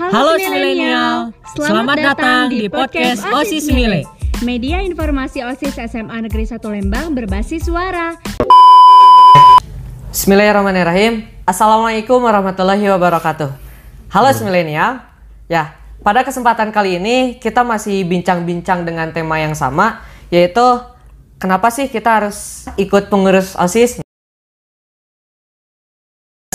[0.00, 4.08] Halo milenial, selamat datang di podcast OSIS Mile.
[4.40, 8.16] Media informasi OSIS SMA Negeri 1 Lembang berbasis suara.
[10.08, 11.28] Bismillahirrahmanirrahim.
[11.44, 13.52] Assalamualaikum warahmatullahi wabarakatuh.
[14.08, 15.04] Halo milenial.
[15.52, 20.00] Ya, pada kesempatan kali ini kita masih bincang-bincang dengan tema yang sama,
[20.32, 20.64] yaitu
[21.36, 24.00] kenapa sih kita harus ikut pengurus OSIS?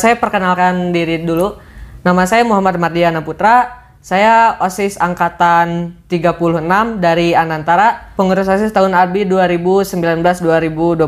[0.02, 1.75] Saya perkenalkan diri dulu.
[2.06, 3.82] Nama saya Muhammad Mardiana Putra.
[3.98, 11.02] Saya OSIS angkatan 36 dari Anantara, pengurus OSIS tahun ABI 2019-2020.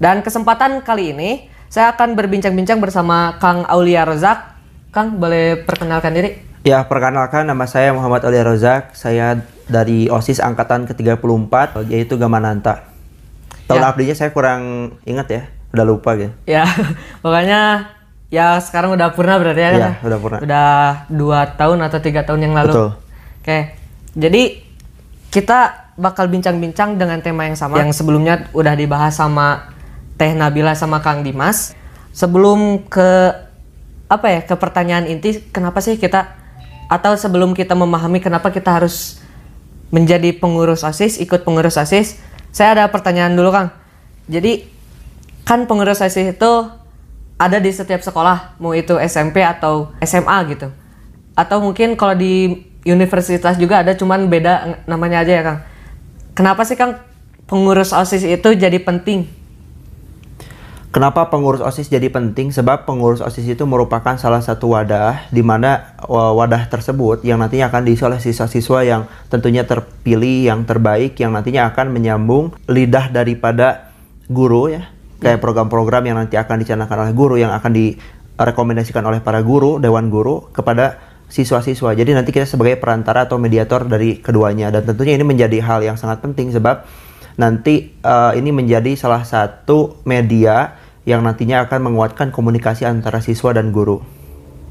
[0.00, 1.30] Dan kesempatan kali ini
[1.68, 4.56] saya akan berbincang-bincang bersama Kang Aulia Rozak.
[4.96, 6.40] Kang, boleh perkenalkan diri?
[6.64, 8.96] Ya, perkenalkan nama saya Muhammad Aulia Rozak.
[8.96, 12.88] Saya dari OSIS angkatan ke-34 yaitu Gamananta.
[13.68, 13.92] Tahun Ya.
[13.92, 15.42] abdinya saya kurang ingat ya,
[15.76, 16.32] udah lupa gitu.
[16.48, 16.64] Ya,
[17.20, 17.92] pokoknya
[18.30, 19.80] ya sekarang udah purna berarti ya kan?
[19.82, 20.38] Iya, udah purna.
[20.40, 20.70] Udah
[21.10, 22.72] dua tahun atau tiga tahun yang lalu.
[22.72, 22.90] Betul.
[23.42, 23.58] Oke,
[24.14, 24.42] jadi
[25.34, 29.68] kita bakal bincang-bincang dengan tema yang sama yang sebelumnya udah dibahas sama
[30.16, 31.76] Teh Nabila sama Kang Dimas.
[32.10, 33.34] Sebelum ke
[34.10, 36.34] apa ya ke pertanyaan inti, kenapa sih kita
[36.90, 39.22] atau sebelum kita memahami kenapa kita harus
[39.94, 42.18] menjadi pengurus OSIS, ikut pengurus OSIS,
[42.50, 43.70] saya ada pertanyaan dulu Kang.
[44.26, 44.66] Jadi
[45.46, 46.52] kan pengurus OSIS itu
[47.40, 50.68] ada di setiap sekolah, mau itu SMP atau SMA gitu.
[51.32, 55.58] Atau mungkin kalau di universitas juga ada cuman beda namanya aja ya Kang.
[56.36, 57.00] Kenapa sih Kang
[57.48, 59.24] pengurus OSIS itu jadi penting?
[60.90, 62.52] Kenapa pengurus OSIS jadi penting?
[62.52, 67.72] Sebab pengurus OSIS itu merupakan salah satu wadah di mana uh, wadah tersebut yang nantinya
[67.72, 73.94] akan diisi oleh siswa-siswa yang tentunya terpilih, yang terbaik, yang nantinya akan menyambung lidah daripada
[74.28, 74.92] guru ya.
[75.20, 80.08] Kayak program-program yang nanti akan dicanangkan oleh guru, yang akan direkomendasikan oleh para guru, dewan
[80.08, 80.96] guru kepada
[81.30, 81.94] siswa-siswa.
[81.94, 85.94] Jadi nanti kita sebagai perantara atau mediator dari keduanya dan tentunya ini menjadi hal yang
[85.94, 86.84] sangat penting sebab
[87.38, 90.74] nanti uh, ini menjadi salah satu media
[91.08, 94.02] yang nantinya akan menguatkan komunikasi antara siswa dan guru.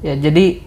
[0.04, 0.62] Ya jadi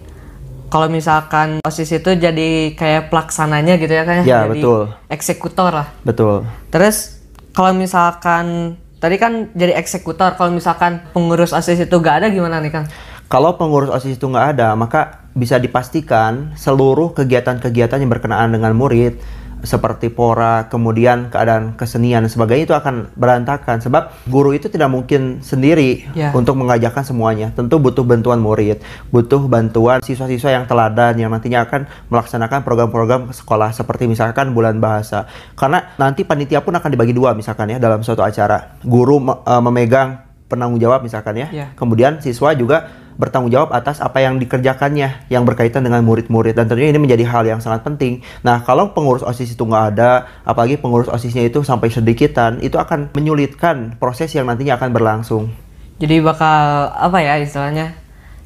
[0.74, 4.82] kalau misalkan OSIS itu jadi kayak pelaksananya gitu ya kan Ya, jadi betul.
[5.06, 5.88] eksekutor lah.
[6.02, 6.50] Betul.
[6.74, 7.22] Terus
[7.54, 12.72] kalau misalkan tadi kan jadi eksekutor, kalau misalkan pengurus OSIS itu gak ada gimana nih
[12.72, 12.88] Kang?
[13.28, 19.18] Kalau pengurus OSIS itu nggak ada, maka bisa dipastikan seluruh kegiatan-kegiatan yang berkenaan dengan murid
[19.64, 25.40] seperti pora, kemudian keadaan kesenian dan sebagainya itu akan berantakan sebab guru itu tidak mungkin
[25.40, 26.36] sendiri Ya.
[26.36, 27.48] untuk mengajarkan semuanya.
[27.56, 33.72] Tentu butuh bantuan murid, butuh bantuan siswa-siswa yang teladan yang nantinya akan melaksanakan program-program sekolah
[33.72, 35.26] seperti misalkan bulan bahasa.
[35.56, 38.78] Karena nanti panitia pun akan dibagi dua misalkan ya dalam suatu acara.
[38.84, 40.20] Guru me- eh, memegang
[40.52, 41.48] penanggung jawab misalkan ya.
[41.50, 41.68] Ya.
[41.74, 46.92] Kemudian siswa juga bertanggung jawab atas apa yang dikerjakannya yang berkaitan dengan murid-murid dan tentunya
[46.94, 48.26] ini menjadi hal yang sangat penting.
[48.42, 53.14] Nah kalau pengurus osis itu nggak ada, apalagi pengurus osisnya itu sampai sedikitan, itu akan
[53.14, 55.54] menyulitkan proses yang nantinya akan berlangsung.
[56.02, 57.96] Jadi bakal apa ya istilahnya?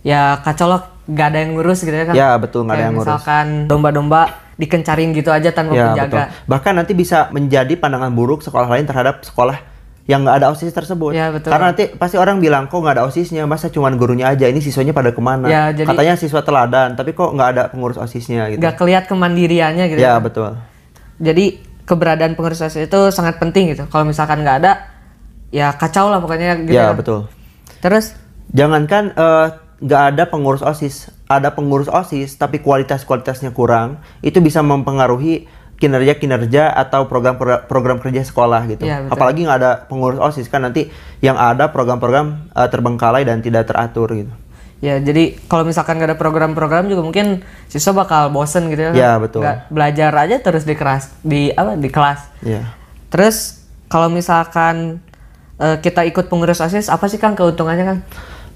[0.05, 2.15] Ya kacau loh, gak ada yang ngurus gitu ya kan?
[2.15, 3.11] Ya, betul, nggak ada yang ngurus.
[3.11, 4.21] Misalkan domba-domba
[4.57, 5.93] dikencarin gitu aja tanpa Ya betul.
[5.93, 6.23] penjaga.
[6.49, 9.76] Bahkan nanti bisa menjadi pandangan buruk sekolah lain terhadap sekolah
[10.07, 11.11] yang nggak ada osis tersebut.
[11.11, 11.51] Ya, betul.
[11.51, 14.95] Karena nanti pasti orang bilang kok nggak ada osisnya, masa cuman gurunya aja, ini siswanya
[14.95, 15.45] pada ke mana?
[15.45, 18.63] Ya, jadi- Katanya siswa teladan, tapi kok nggak ada pengurus osisnya gitu.
[18.63, 19.99] Gak keliat kemandiriannya gitu.
[19.99, 20.55] Ya betul.
[21.19, 23.83] Jadi keberadaan pengurus OSIS itu sangat penting gitu.
[23.87, 24.91] Kalau misalkan nggak ada,
[25.49, 26.71] ya kacau lah pokoknya gitu.
[26.71, 26.99] Ya kan.
[26.99, 27.19] betul.
[27.79, 28.15] Terus
[28.47, 29.47] Jangankan eh,
[29.83, 37.05] nggak ada pengurus OSIS, ada pengurus OSIS tapi kualitas-kualitasnya kurang, itu bisa mempengaruhi kinerja-kinerja atau
[37.05, 37.37] program
[37.69, 38.83] program kerja sekolah gitu.
[38.85, 39.13] Iya, betul.
[39.13, 40.89] Apalagi nggak ada pengurus OSIS kan nanti
[41.21, 44.33] yang ada program-program eh, terbengkalai dan tidak teratur gitu.
[44.77, 48.91] ya jadi kalau misalkan nggak ada program-program juga mungkin siswa bakal bosen gitu ya.
[48.93, 49.41] Ya, betul.
[49.41, 52.19] Nggak belajar aja terus di kelas di apa di kelas.
[52.45, 52.61] Iya.
[53.09, 55.01] Terus kalau misalkan
[55.57, 58.01] eh, kita ikut pengurus OSIS apa sih Kang keuntungannya Kang?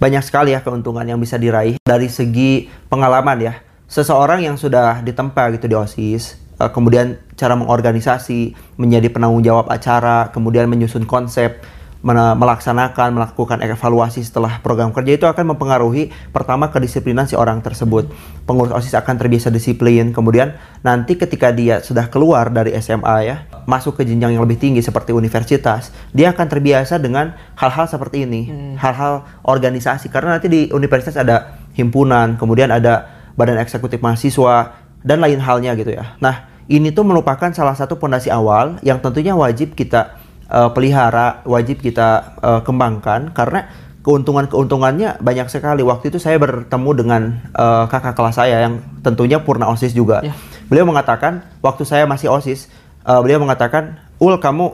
[0.02, 3.54] banyak sekali ya keuntungan yang bisa diraih dari segi pengalaman ya.
[3.86, 10.70] Seseorang yang sudah ditempa gitu di OSIS, kemudian cara mengorganisasi, menjadi penanggung jawab acara, kemudian
[10.70, 11.66] menyusun konsep,
[12.02, 18.10] melaksanakan, melakukan evaluasi setelah program kerja itu akan mempengaruhi pertama kedisiplinan si orang tersebut.
[18.50, 24.02] Pengurus OSIS akan terbiasa disiplin, kemudian nanti ketika dia sudah keluar dari SMA ya, masuk
[24.02, 28.50] ke jenjang yang lebih tinggi seperti universitas, dia akan terbiasa dengan hal-hal seperti ini,
[28.82, 34.74] hal-hal organisasi karena nanti di universitas ada himpunan, kemudian ada badan eksekutif mahasiswa
[35.06, 36.18] dan lain halnya gitu ya.
[36.18, 40.16] Nah, ini tuh merupakan salah satu pondasi awal yang tentunya wajib kita
[40.48, 43.68] eh, pelihara, wajib kita eh, kembangkan karena
[44.02, 45.86] keuntungan-keuntungannya banyak sekali.
[45.86, 47.22] Waktu itu saya bertemu dengan
[47.54, 50.26] uh, kakak kelas saya yang tentunya purna OSIS juga.
[50.26, 50.34] Ya.
[50.74, 52.66] Beliau mengatakan waktu saya masih OSIS,
[53.06, 54.74] uh, beliau mengatakan, "Ul, kamu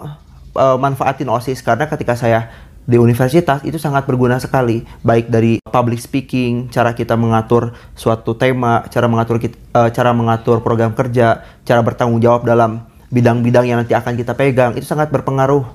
[0.55, 2.49] uh, manfaatin OSIS karena ketika saya
[2.88, 8.88] di universitas itu sangat berguna sekali, baik dari public speaking, cara kita mengatur suatu tema,
[8.88, 14.16] cara mengatur uh, cara mengatur program kerja, cara bertanggung jawab dalam bidang-bidang yang nanti akan
[14.16, 15.68] kita pegang itu sangat berpengaruh.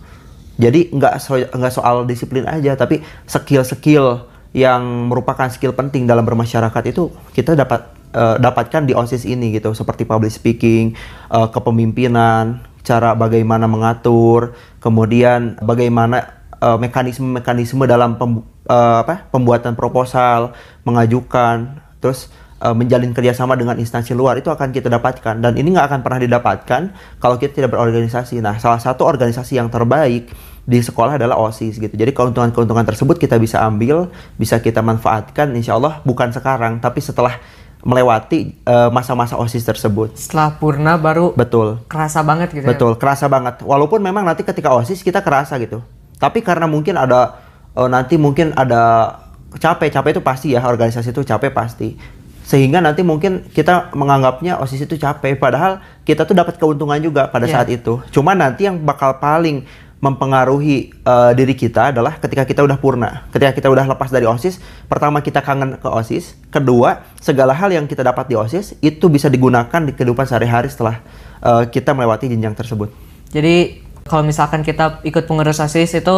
[0.56, 4.24] Jadi nggak so, nggak soal disiplin aja, tapi skill-skill
[4.56, 9.76] yang merupakan skill penting dalam bermasyarakat itu kita dapat uh, dapatkan di OSIS ini gitu,
[9.76, 10.96] seperti public speaking,
[11.28, 20.54] uh, kepemimpinan, cara bagaimana mengatur, kemudian bagaimana uh, mekanisme-mekanisme dalam pem, uh, apa, pembuatan proposal,
[20.86, 22.30] mengajukan, terus
[22.62, 26.22] uh, menjalin kerjasama dengan instansi luar itu akan kita dapatkan dan ini nggak akan pernah
[26.22, 26.82] didapatkan
[27.18, 28.38] kalau kita tidak berorganisasi.
[28.38, 30.30] Nah, salah satu organisasi yang terbaik
[30.62, 31.90] di sekolah adalah OSIS gitu.
[31.90, 34.06] Jadi keuntungan-keuntungan tersebut kita bisa ambil,
[34.38, 37.42] bisa kita manfaatkan insya Allah bukan sekarang tapi setelah
[37.82, 40.14] melewati uh, masa-masa OSIS tersebut.
[40.14, 41.82] Setelah purna baru betul.
[41.90, 42.62] Kerasa banget gitu.
[42.62, 42.70] ya?
[42.70, 42.98] Betul, ya?
[43.02, 43.58] kerasa banget.
[43.66, 45.82] Walaupun memang nanti ketika OSIS kita kerasa gitu.
[46.22, 47.42] Tapi karena mungkin ada
[47.74, 49.18] uh, nanti mungkin ada
[49.58, 51.98] capek, capek itu pasti ya organisasi itu capek pasti
[52.42, 57.46] sehingga nanti mungkin kita menganggapnya OSIS itu capek padahal kita tuh dapat keuntungan juga pada
[57.46, 57.54] yeah.
[57.56, 58.02] saat itu.
[58.10, 59.64] Cuma nanti yang bakal paling
[60.02, 63.30] mempengaruhi uh, diri kita adalah ketika kita udah purna.
[63.30, 64.58] Ketika kita udah lepas dari OSIS,
[64.90, 69.30] pertama kita kangen ke OSIS, kedua segala hal yang kita dapat di OSIS itu bisa
[69.30, 70.98] digunakan di kehidupan sehari-hari setelah
[71.38, 72.90] uh, kita melewati jenjang tersebut.
[73.30, 76.16] Jadi kalau misalkan kita ikut pengurus OSIS itu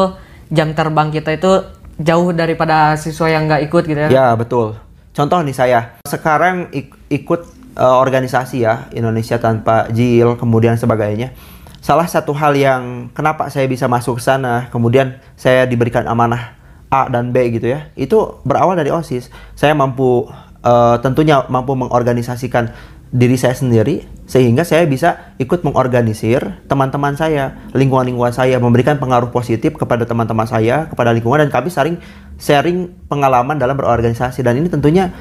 [0.52, 1.52] jam terbang kita itu
[2.00, 4.08] jauh daripada siswa yang nggak ikut gitu ya?
[4.10, 4.78] Ya betul.
[5.14, 7.46] Contoh nih saya, sekarang ik ikut
[7.78, 11.30] uh, organisasi ya, Indonesia tanpa JIL, kemudian sebagainya.
[11.78, 16.58] Salah satu hal yang kenapa saya bisa masuk ke sana, kemudian saya diberikan amanah
[16.90, 19.30] A dan B gitu ya, itu berawal dari OSIS.
[19.54, 20.26] Saya mampu,
[20.66, 22.74] uh, tentunya mampu mengorganisasikan
[23.14, 29.78] diri saya sendiri sehingga saya bisa ikut mengorganisir teman-teman saya, lingkungan-lingkungan saya, memberikan pengaruh positif
[29.78, 32.02] kepada teman-teman saya, kepada lingkungan dan kami sering
[32.42, 35.14] sharing pengalaman dalam berorganisasi dan ini tentunya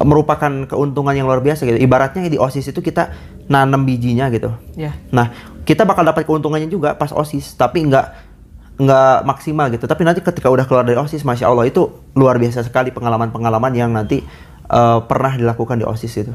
[0.00, 1.76] merupakan keuntungan yang luar biasa gitu.
[1.76, 3.12] Ibaratnya di OSIS itu kita
[3.52, 4.48] nanam bijinya gitu.
[4.72, 4.96] Yeah.
[5.12, 5.28] Nah,
[5.68, 8.32] kita bakal dapat keuntungannya juga pas OSIS, tapi nggak
[8.80, 9.84] nggak maksimal gitu.
[9.84, 13.92] Tapi nanti ketika udah keluar dari OSIS, masya Allah itu luar biasa sekali pengalaman-pengalaman yang
[13.92, 14.24] nanti
[14.72, 16.32] uh, pernah dilakukan di OSIS itu.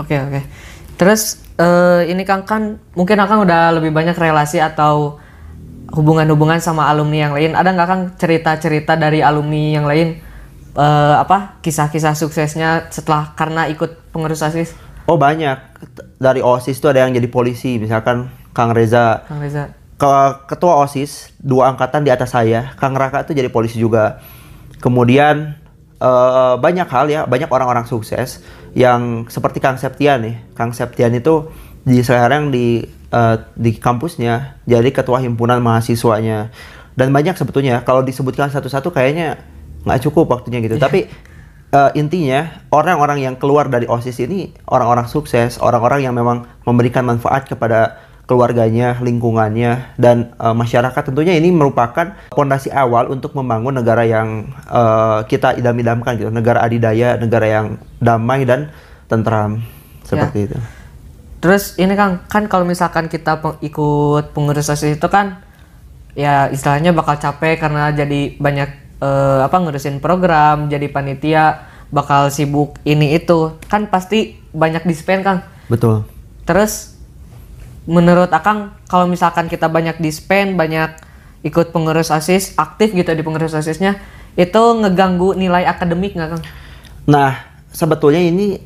[0.00, 0.30] Oke okay, oke.
[0.32, 0.42] Okay.
[0.96, 5.22] Terus uh, ini Kang kan mungkin Kang udah lebih banyak relasi atau
[5.92, 7.52] hubungan-hubungan sama alumni yang lain.
[7.52, 10.08] Ada nggak kang cerita-cerita dari alumni yang lain?
[10.72, 14.72] Uh, apa kisah-kisah suksesnya setelah karena ikut pengurus osis?
[15.04, 15.60] Oh banyak.
[16.16, 17.76] Dari osis itu ada yang jadi polisi.
[17.76, 19.28] Misalkan kang Reza.
[19.28, 19.76] Kang Reza.
[20.00, 20.12] Ke
[20.48, 22.72] ketua osis dua angkatan di atas saya.
[22.80, 24.24] Kang Raka itu jadi polisi juga.
[24.80, 25.60] Kemudian
[26.02, 28.42] uh, banyak hal ya banyak orang-orang sukses
[28.74, 30.36] yang seperti kang Septian nih.
[30.58, 31.46] Kang Septian itu
[31.86, 32.82] di sekarang di
[33.14, 36.50] uh, di kampusnya jadi ketua himpunan mahasiswanya.
[36.92, 39.40] Dan banyak sebetulnya kalau disebutkan satu-satu kayaknya
[39.86, 40.76] nggak cukup waktunya gitu.
[40.76, 40.84] Yeah.
[40.84, 41.00] tapi
[41.72, 47.48] uh, intinya orang-orang yang keluar dari osis ini orang-orang sukses orang-orang yang memang memberikan manfaat
[47.48, 54.48] kepada keluarganya lingkungannya dan uh, masyarakat tentunya ini merupakan pondasi awal untuk membangun negara yang
[54.72, 57.66] uh, kita idam-idamkan gitu negara adidaya negara yang
[58.00, 58.72] damai dan
[59.04, 59.60] tentram
[60.08, 60.48] seperti yeah.
[60.48, 60.58] itu.
[61.44, 65.44] Terus ini kan kan kalau misalkan kita peng, ikut pengurus OSIS itu kan
[66.16, 72.80] ya istilahnya bakal capek karena jadi banyak uh, apa ngurusin program, jadi panitia, bakal sibuk
[72.88, 73.60] ini itu.
[73.68, 75.44] Kan pasti banyak dispen kan?
[75.68, 76.08] Betul.
[76.48, 76.91] Terus
[77.88, 80.94] menurut Akang kalau misalkan kita banyak dispen, banyak
[81.42, 83.98] ikut pengurus OSIS, aktif gitu di pengurus OSISnya,
[84.38, 86.42] itu ngeganggu nilai akademik nggak Kang?
[87.10, 87.34] Nah,
[87.72, 88.60] sebetulnya ini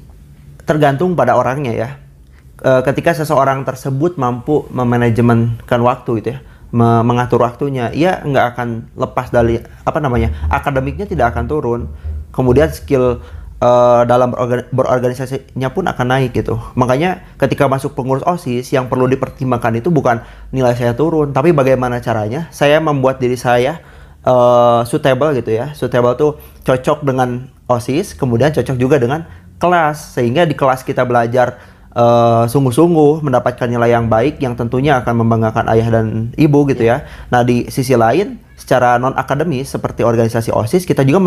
[0.67, 1.89] tergantung pada orangnya ya
[2.67, 6.41] uh, ketika seseorang tersebut mampu memanajemenkan waktu gitu ya
[6.77, 8.69] mengatur waktunya ia nggak akan
[8.99, 11.81] lepas dari apa namanya akademiknya tidak akan turun
[12.35, 13.23] kemudian skill
[13.61, 14.33] uh, dalam
[14.73, 16.59] berorganisasinya pun akan naik gitu.
[16.77, 22.01] Makanya ketika masuk pengurus osis yang perlu dipertimbangkan itu bukan nilai saya turun tapi bagaimana
[22.01, 23.81] caranya saya membuat diri saya
[24.27, 25.73] uh, suitable gitu ya.
[25.73, 31.76] Suitable tuh cocok dengan osis kemudian cocok juga dengan kelas sehingga di kelas kita belajar
[31.97, 37.09] uh, sungguh-sungguh mendapatkan nilai yang baik yang tentunya akan membanggakan ayah dan ibu gitu ya.
[37.33, 41.25] Nah di sisi lain secara non akademis seperti organisasi osis kita juga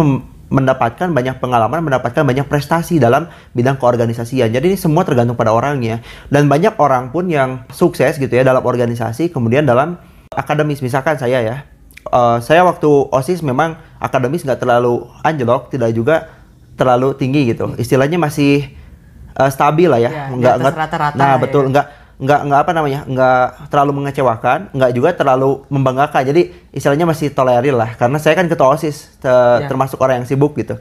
[0.50, 3.26] mendapatkan banyak pengalaman, mendapatkan banyak prestasi dalam
[3.58, 4.54] bidang keorganisasian.
[4.54, 8.62] Jadi ini semua tergantung pada orangnya dan banyak orang pun yang sukses gitu ya dalam
[8.62, 9.98] organisasi kemudian dalam
[10.30, 11.58] akademis misalkan saya ya
[12.10, 16.32] Eh, saya waktu osis memang akademis nggak terlalu anjlok, tidak juga
[16.80, 17.76] terlalu tinggi gitu.
[17.78, 18.72] Istilahnya masih
[19.34, 21.38] eh, stabil lah ya, Ya, nggak nggak rata-rata Nah ya.
[21.38, 21.86] betul, nggak
[22.20, 26.28] nggak nggak apa namanya, nggak terlalu mengecewakan, nggak juga terlalu membanggakan.
[26.28, 29.68] Jadi istilahnya masih tolerir lah, karena saya kan ketua osis, te- Ya.
[29.68, 30.76] termasuk orang yang sibuk gitu.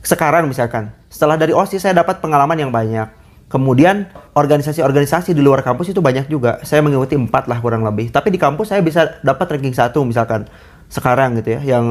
[0.00, 3.08] Sekarang misalkan, setelah dari osis saya dapat pengalaman yang banyak.
[3.46, 6.58] Kemudian organisasi-organisasi di luar kampus itu banyak juga.
[6.60, 8.10] Saya mengikuti empat lah kurang lebih.
[8.10, 10.50] Tapi di kampus saya bisa dapat ranking satu misalkan
[10.86, 11.86] sekarang gitu ya, yang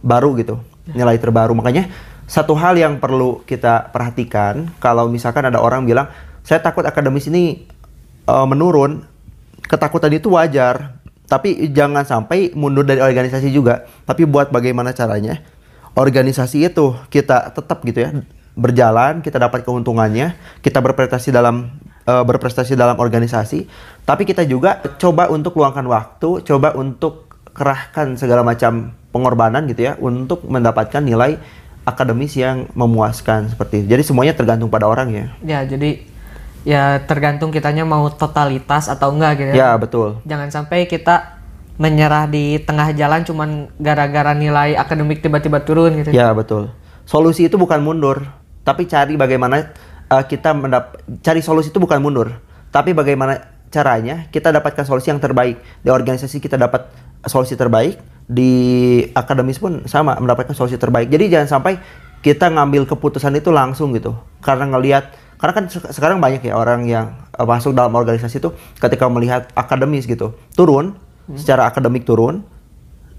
[0.00, 0.60] baru gitu,
[0.90, 1.52] nilai terbaru.
[1.52, 1.88] Makanya
[2.24, 6.08] satu hal yang perlu kita perhatikan kalau misalkan ada orang bilang
[6.44, 7.64] saya takut akademis ini
[8.28, 9.04] eh, menurun,
[9.64, 11.00] ketakutan itu wajar.
[11.24, 13.88] Tapi jangan sampai mundur dari organisasi juga.
[14.04, 15.40] Tapi buat bagaimana caranya
[15.96, 18.10] organisasi itu kita tetap gitu ya
[18.54, 21.74] berjalan, kita dapat keuntungannya, kita berprestasi dalam
[22.06, 23.66] eh, berprestasi dalam organisasi,
[24.06, 29.92] tapi kita juga coba untuk luangkan waktu, coba untuk kerahkan segala macam pengorbanan gitu ya
[30.02, 31.38] untuk mendapatkan nilai
[31.84, 33.86] akademis yang memuaskan seperti itu.
[33.96, 35.26] Jadi semuanya tergantung pada orang ya.
[35.44, 36.00] Ya, jadi
[36.64, 40.18] ya tergantung kitanya mau totalitas atau enggak gitu Ya, betul.
[40.24, 41.40] Jangan sampai kita
[41.76, 46.10] menyerah di tengah jalan cuman gara-gara nilai akademik tiba-tiba turun gitu.
[46.14, 46.70] Ya betul.
[47.04, 48.24] Solusi itu bukan mundur,
[48.64, 49.74] tapi cari bagaimana
[50.08, 55.18] uh, kita mendap cari solusi itu bukan mundur, tapi bagaimana caranya kita dapatkan solusi yang
[55.18, 56.86] terbaik di organisasi kita dapat
[57.26, 58.52] solusi terbaik di
[59.12, 61.12] akademis pun sama mendapatkan solusi terbaik.
[61.12, 61.76] Jadi jangan sampai
[62.24, 66.88] kita ngambil keputusan itu langsung gitu, karena ngelihat karena kan se- sekarang banyak ya orang
[66.88, 68.48] yang uh, masuk dalam organisasi itu
[68.80, 70.96] ketika melihat akademis gitu turun
[71.36, 72.48] secara akademik turun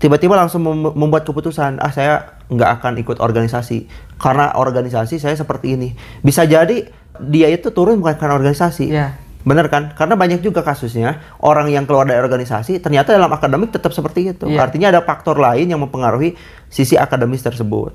[0.02, 3.90] tiba-tiba langsung mem- membuat keputusan ah saya nggak akan ikut organisasi.
[4.22, 5.94] Karena organisasi saya seperti ini.
[6.24, 6.88] Bisa jadi
[7.20, 8.86] dia itu turun bukan karena organisasi.
[8.90, 9.18] Iya.
[9.46, 13.94] Bener kan karena banyak juga kasusnya orang yang keluar dari organisasi ternyata dalam akademik tetap
[13.94, 14.66] seperti itu Iya.
[14.66, 16.34] artinya ada faktor lain yang mempengaruhi
[16.68, 17.94] sisi akademis tersebut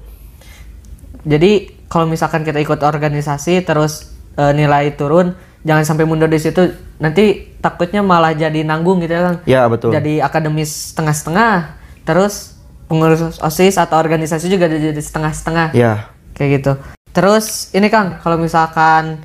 [1.21, 6.73] Jadi kalau misalkan kita ikut organisasi terus eh, nilai turun, jangan sampai mundur di situ.
[6.97, 9.37] Nanti takutnya malah jadi nanggung gitu kan.
[9.45, 12.57] ya betul Jadi akademis setengah-setengah, terus
[12.88, 15.76] pengurus OSIS atau organisasi juga jadi setengah-setengah.
[15.76, 16.73] ya Kayak gitu.
[17.12, 19.21] Terus ini Kang, kalau misalkan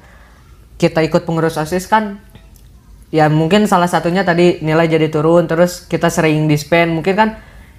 [0.75, 2.19] kita ikut pengurus OSIS kan
[3.13, 7.29] ya mungkin salah satunya tadi nilai jadi turun terus kita sering dispen mungkin kan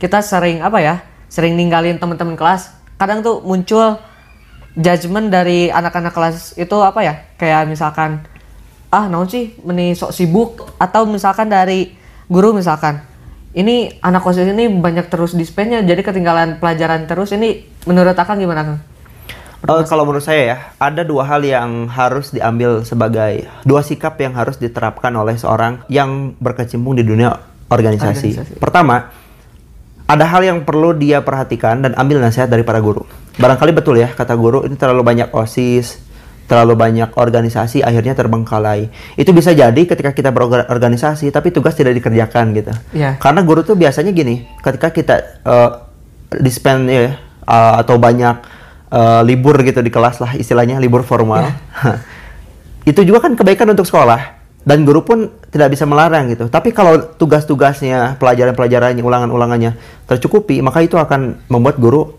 [0.01, 0.95] kita sering apa ya
[1.27, 2.73] sering ninggalin teman-teman kelas.
[2.97, 4.01] Kadang tuh muncul
[4.77, 8.25] judgement dari anak-anak kelas itu apa ya kayak misalkan
[8.93, 10.73] ah naon sih meni sok sibuk?
[10.81, 11.93] Atau misalkan dari
[12.29, 13.05] guru misalkan
[13.57, 17.33] ini anak osis ini banyak terus dispennya jadi ketinggalan pelajaran terus.
[17.33, 18.81] Ini menurut akang gimana kang?
[19.67, 24.31] Eh, kalau menurut saya ya, ada dua hal yang harus diambil sebagai dua sikap yang
[24.39, 27.35] harus diterapkan oleh seorang yang berkecimpung di dunia
[27.67, 28.39] organisasi.
[28.39, 28.63] Organisasi.
[28.63, 29.11] Pertama,
[30.07, 33.03] ada hal yang perlu dia perhatikan dan ambil nasihat dari para guru.
[33.43, 35.99] Barangkali betul ya kata guru ini terlalu banyak osis,
[36.47, 38.87] terlalu banyak organisasi akhirnya terbengkalai.
[39.19, 42.71] Itu bisa jadi ketika kita berorganisasi tapi tugas tidak dikerjakan gitu.
[42.95, 43.19] Iya.
[43.19, 45.71] Karena guru tuh biasanya gini, ketika kita eh,
[46.39, 48.56] dispen ya eh, atau banyak
[48.91, 51.51] eh, libur gitu di kelas lah istilahnya libur formal.
[52.91, 56.51] itu juga kan kebaikan untuk sekolah dan guru pun tidak bisa melarang gitu.
[56.51, 59.79] Tapi kalau tugas-tugasnya, pelajaran-pelajarannya, ulangan-ulangannya
[60.11, 62.11] tercukupi, maka itu akan membuat guru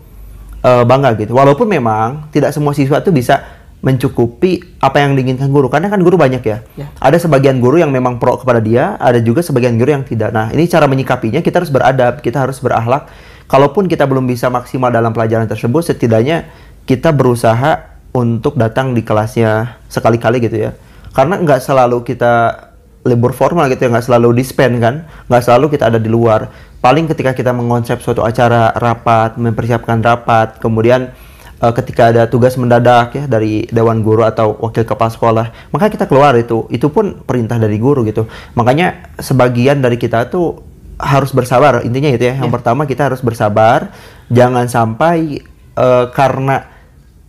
[0.64, 1.36] eh, bangga gitu.
[1.36, 6.18] Walaupun memang tidak semua siswa itu bisa mencukupi apa yang diinginkan guru karena kan guru
[6.18, 6.58] banyak ya.
[6.74, 6.90] Ya.
[6.98, 10.34] Ada sebagian guru yang memang pro kepada dia, ada juga sebagian guru yang tidak.
[10.34, 13.06] Nah, ini cara menyikapinya kita harus beradab, kita harus berakhlak.
[13.48, 16.52] Kalaupun kita belum bisa maksimal dalam pelajaran tersebut, setidaknya
[16.84, 20.70] kita berusaha untuk datang di kelasnya sekali-kali gitu ya.
[21.16, 22.68] Karena nggak selalu kita
[23.08, 26.52] libur formal gitu ya, nggak selalu dispen kan, nggak selalu kita ada di luar.
[26.84, 31.08] Paling ketika kita mengonsep suatu acara rapat, mempersiapkan rapat, kemudian
[31.56, 36.04] eh, ketika ada tugas mendadak ya dari dewan guru atau wakil kepala sekolah, maka kita
[36.04, 36.68] keluar itu.
[36.68, 38.28] Itu pun perintah dari guru gitu.
[38.52, 40.67] Makanya sebagian dari kita tuh
[40.98, 41.80] harus bersabar.
[41.86, 42.34] Intinya itu ya.
[42.42, 43.94] Yang pertama kita harus bersabar,
[44.28, 45.40] jangan sampai
[45.78, 46.66] eh, karena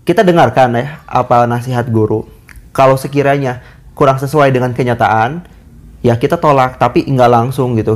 [0.03, 2.25] kita dengarkan ya apa nasihat guru.
[2.73, 3.61] Kalau sekiranya
[3.93, 5.45] kurang sesuai dengan kenyataan,
[6.01, 6.81] ya kita tolak.
[6.81, 7.95] Tapi nggak langsung gitu.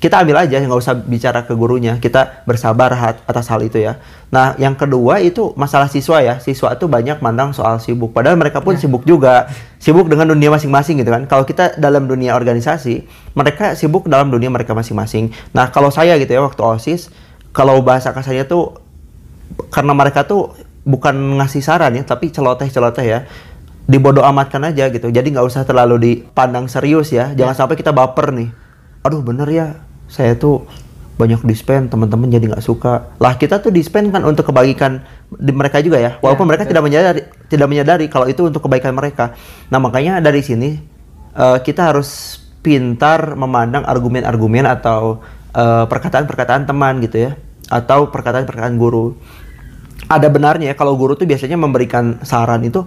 [0.00, 2.00] Kita, ambil aja, nggak usah bicara ke gurunya.
[2.00, 2.88] Kita bersabar
[3.28, 4.00] atas hal itu ya.
[4.32, 6.40] Nah, yang kedua itu masalah siswa ya.
[6.40, 8.16] Siswa itu banyak mandang soal sibuk.
[8.16, 9.52] Padahal mereka pun sibuk juga.
[9.76, 11.28] Sibuk dengan dunia masing-masing gitu kan.
[11.28, 13.04] Kalau kita dalam dunia organisasi,
[13.36, 15.36] mereka sibuk dalam dunia mereka masing-masing.
[15.52, 17.12] Nah, kalau saya gitu ya waktu OSIS,
[17.52, 18.80] kalau bahasa kasarnya tuh
[19.68, 20.56] karena mereka tuh
[20.88, 23.28] bukan ngasih saran ya, tapi celoteh-celoteh ya.
[23.84, 25.12] Dibodoh amatkan aja gitu.
[25.12, 27.36] Jadi nggak usah terlalu dipandang serius ya.
[27.36, 28.48] Jangan sampai kita baper nih.
[29.00, 29.80] Aduh bener ya,
[30.10, 30.66] saya tuh
[31.20, 33.12] banyak dispen teman-teman jadi nggak suka.
[33.20, 36.16] Lah kita tuh dispen kan untuk kebaikan di mereka juga ya.
[36.18, 39.36] Walaupun mereka tidak menyadari tidak menyadari kalau itu untuk kebaikan mereka.
[39.68, 40.80] Nah makanya dari sini
[41.36, 45.20] eh, kita harus pintar memandang argumen-argumen atau
[45.52, 47.32] eh, perkataan-perkataan teman gitu ya.
[47.68, 49.12] Atau perkataan-perkataan guru.
[50.08, 52.82] Ada benarnya ya kalau guru tuh biasanya memberikan saran itu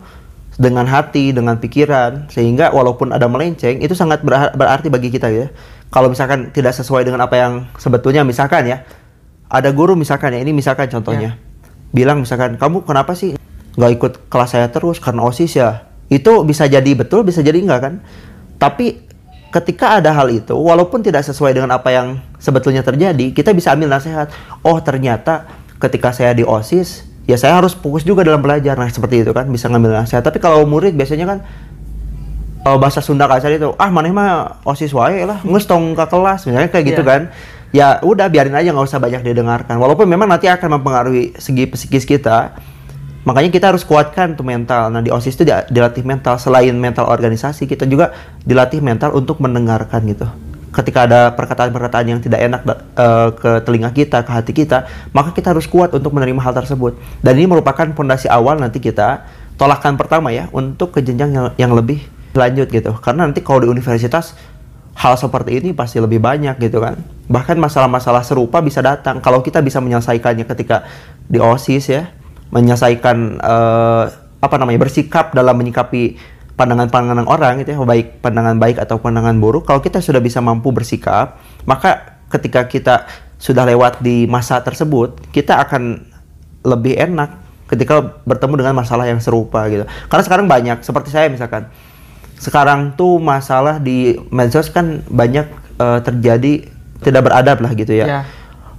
[0.58, 5.48] dengan hati, dengan pikiran, sehingga walaupun ada melenceng itu sangat berarti bagi kita ya.
[5.94, 8.82] Kalau misalkan tidak sesuai dengan apa yang sebetulnya misalkan ya,
[9.46, 11.38] ada guru misalkan ya ini misalkan contohnya,
[11.94, 13.38] bilang misalkan kamu kenapa sih
[13.78, 15.86] nggak ikut kelas saya terus karena osis ya?
[16.10, 17.94] Itu bisa jadi betul, bisa jadi enggak kan?
[18.58, 19.06] Tapi
[19.54, 23.94] ketika ada hal itu, walaupun tidak sesuai dengan apa yang sebetulnya terjadi, kita bisa ambil
[23.94, 24.34] nasihat.
[24.66, 25.46] Oh ternyata
[25.78, 28.74] ketika saya di osis, ya saya harus fokus juga dalam belajar.
[28.82, 30.26] Nah seperti itu kan bisa ngambil nasihat.
[30.26, 31.40] Tapi kalau murid biasanya kan
[32.63, 34.32] oh, bahasa Sunda kasar itu, ah mana mah
[34.63, 37.12] osis wae lah, nges tong ke kelas, misalnya kayak gitu Iya.
[37.12, 37.22] kan.
[37.74, 39.82] Ya udah biarin aja nggak usah banyak didengarkan.
[39.82, 42.53] Walaupun memang nanti akan mempengaruhi segi psikis kita,
[43.25, 44.93] makanya kita harus kuatkan tuh mental.
[44.93, 48.13] Nah di osis itu dilatih mental selain mental organisasi, kita juga
[48.46, 50.29] dilatih mental untuk mendengarkan gitu.
[50.70, 52.62] Ketika ada perkataan-perkataan yang tidak enak
[52.93, 56.93] eh, ke telinga kita, ke hati kita, maka kita harus kuat untuk menerima hal tersebut.
[57.25, 59.25] Dan ini merupakan fondasi awal nanti kita
[59.58, 62.05] tolakan pertama ya untuk ke jenjang yang, yang lebih
[62.36, 62.92] lanjut gitu.
[63.00, 64.38] Karena nanti kalau di universitas
[64.94, 66.98] hal seperti ini pasti lebih banyak gitu kan.
[67.30, 70.86] Bahkan masalah-masalah serupa bisa datang kalau kita bisa menyelesaikannya ketika
[71.25, 72.13] di OSIS ya,
[72.54, 74.04] menyelesaikan eh,
[74.44, 76.20] apa namanya bersikap dalam menyikapi
[76.54, 79.66] pandangan-pandangan orang gitu ya, baik pandangan baik atau pandangan buruk.
[79.66, 82.96] Kalau kita sudah bisa mampu bersikap, maka ketika kita
[83.42, 86.06] sudah lewat di masa tersebut, kita akan
[86.63, 89.90] lebih enak ketika bertemu dengan masalah yang serupa gitu.
[90.08, 91.68] Karena sekarang banyak seperti saya misalkan
[92.44, 95.48] sekarang tuh masalah di medsos kan banyak
[95.80, 96.68] eh, terjadi
[97.00, 98.06] tidak beradab lah gitu ya.
[98.06, 98.22] Ya.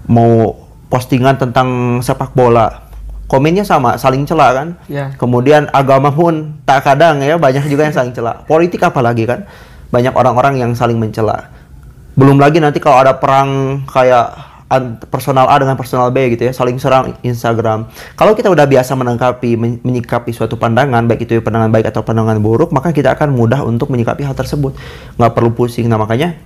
[0.05, 0.61] Mau
[0.93, 2.93] postingan tentang sepak bola,
[3.25, 4.69] komennya sama, saling cela kan.
[4.87, 5.17] Ya.
[5.17, 8.45] Kemudian agama pun tak kadang ya banyak juga yang saling cela.
[8.45, 9.49] Politik apalagi kan,
[9.89, 11.49] banyak orang-orang yang saling mencela.
[12.15, 14.54] Belum lagi nanti kalau ada perang kayak
[15.11, 17.91] personal A dengan personal B gitu ya, saling serang Instagram.
[18.15, 22.39] Kalau kita udah biasa menangkapi, men- menyikapi suatu pandangan, baik itu pandangan baik atau pandangan
[22.39, 24.75] buruk, maka kita akan mudah untuk menyikapi hal tersebut.
[25.19, 25.91] Nggak perlu pusing.
[25.91, 26.39] Nah makanya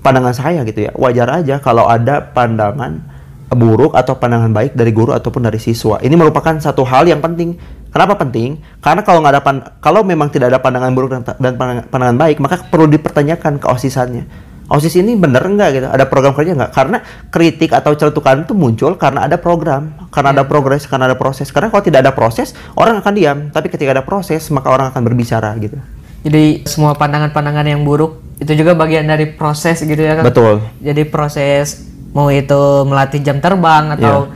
[0.00, 3.02] pandangan saya gitu ya, wajar aja kalau ada pandangan
[3.46, 6.02] buruk atau pandangan baik dari guru ataupun dari siswa.
[6.02, 7.54] Ini merupakan satu hal yang penting.
[7.94, 8.60] Kenapa penting?
[8.82, 9.42] Karena kalau nggak ada
[9.80, 13.66] kalau memang tidak ada pandangan buruk dan, dan pandangan, pandangan baik, maka perlu dipertanyakan ke
[13.70, 14.45] osisannya.
[14.66, 15.86] OSIS ini bener nggak gitu?
[15.86, 16.72] Ada program kerja nggak?
[16.74, 16.98] Karena
[17.30, 21.54] kritik atau celutukan itu muncul karena ada program, karena ada progres, karena ada proses.
[21.54, 23.38] Karena kalau tidak ada proses, orang akan diam.
[23.54, 25.78] Tapi ketika ada proses, maka orang akan berbicara gitu.
[26.26, 30.26] Jadi semua pandangan-pandangan yang buruk itu juga bagian dari proses gitu ya kan?
[30.26, 30.58] Betul.
[30.82, 34.26] Jadi proses mau itu melatih jam terbang atau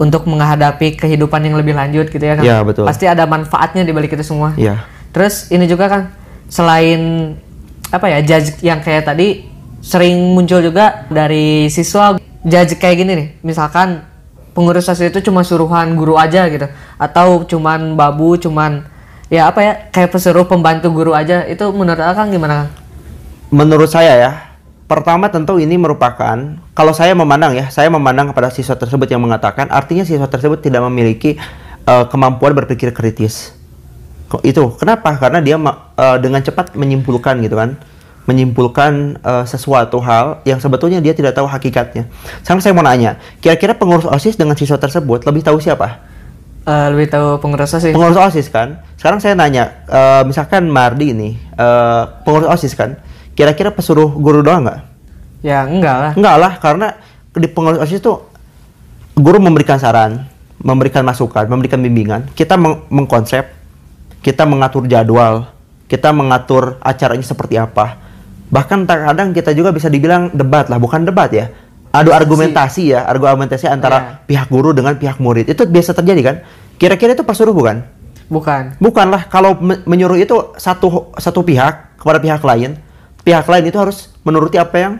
[0.00, 2.44] untuk menghadapi kehidupan yang lebih lanjut gitu ya kan?
[2.48, 2.88] Iya, betul.
[2.88, 4.56] Pasti ada manfaatnya di balik itu semua.
[4.56, 4.88] Iya.
[5.12, 6.02] Terus ini juga kan
[6.48, 7.34] selain
[7.94, 9.46] apa ya judge yang kayak tadi
[9.78, 13.28] sering muncul juga dari siswa judge kayak gini nih.
[13.46, 14.02] Misalkan
[14.54, 18.86] pengurus OSIS itu cuma suruhan guru aja gitu atau cuman babu cuman
[19.28, 22.70] ya apa ya kayak pesuruh pembantu guru aja itu menurut Akang gimana Kang?
[23.54, 24.30] Menurut saya ya,
[24.86, 29.70] pertama tentu ini merupakan kalau saya memandang ya, saya memandang kepada siswa tersebut yang mengatakan
[29.70, 31.38] artinya siswa tersebut tidak memiliki
[31.86, 33.54] eh, kemampuan berpikir kritis.
[34.42, 34.74] Itu?
[34.80, 35.14] Kenapa?
[35.20, 37.76] Karena dia eh, dengan cepat menyimpulkan gitu kan.
[38.24, 42.08] Menyimpulkan eh, sesuatu hal yang sebetulnya dia tidak tahu hakikatnya.
[42.40, 46.00] Sekarang saya mau nanya, kira-kira pengurus OSIS dengan siswa tersebut lebih tahu siapa?
[46.64, 47.92] Eh, lebih tahu pengurus OSIS.
[47.92, 48.80] Pengurus OSIS kan?
[48.96, 52.96] Sekarang saya nanya, eh, misalkan Mardi ini, eh, pengurus OSIS kan?
[53.36, 54.80] Kira-kira pesuruh guru doang nggak?
[55.44, 56.12] ya enggak lah.
[56.16, 56.88] Enggak lah, karena
[57.36, 58.16] di pengurus OSIS itu
[59.12, 60.24] guru memberikan saran,
[60.56, 62.32] memberikan masukan, memberikan bimbingan.
[62.32, 63.44] Kita meng- mengkonsep,
[64.24, 65.52] kita mengatur jadwal,
[65.84, 68.00] kita mengatur acaranya seperti apa.
[68.48, 71.52] Bahkan terkadang kita juga bisa dibilang debat lah, bukan debat ya.
[71.94, 75.46] Adu argumentasi ya, argumentasi antara pihak guru dengan pihak murid.
[75.46, 76.36] Itu biasa terjadi kan?
[76.80, 77.84] Kira-kira itu pesuruh bukan?
[78.26, 78.80] Bukan.
[78.80, 82.80] Bukanlah kalau me- menyuruh itu satu satu pihak kepada pihak lain,
[83.22, 84.92] pihak lain itu harus menuruti apa yang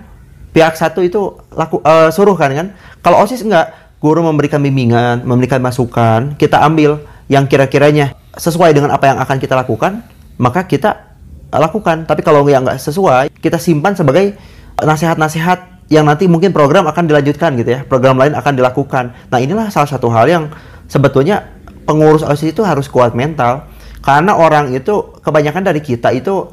[0.55, 2.67] pihak satu itu laku eh, suruh kan kan.
[3.01, 9.11] Kalau OSIS enggak, guru memberikan bimbingan, memberikan masukan, kita ambil yang kira-kiranya sesuai dengan apa
[9.11, 10.03] yang akan kita lakukan,
[10.38, 11.18] maka kita
[11.51, 12.07] eh, lakukan.
[12.07, 14.35] Tapi kalau yang nggak sesuai, kita simpan sebagai
[14.81, 17.81] nasihat-nasihat yang nanti mungkin program akan dilanjutkan gitu ya.
[17.85, 19.05] Program lain akan dilakukan.
[19.31, 20.44] Nah, inilah salah satu hal yang
[20.88, 21.44] sebetulnya
[21.85, 23.68] pengurus OSIS itu harus kuat mental
[24.05, 26.49] karena orang itu kebanyakan dari kita itu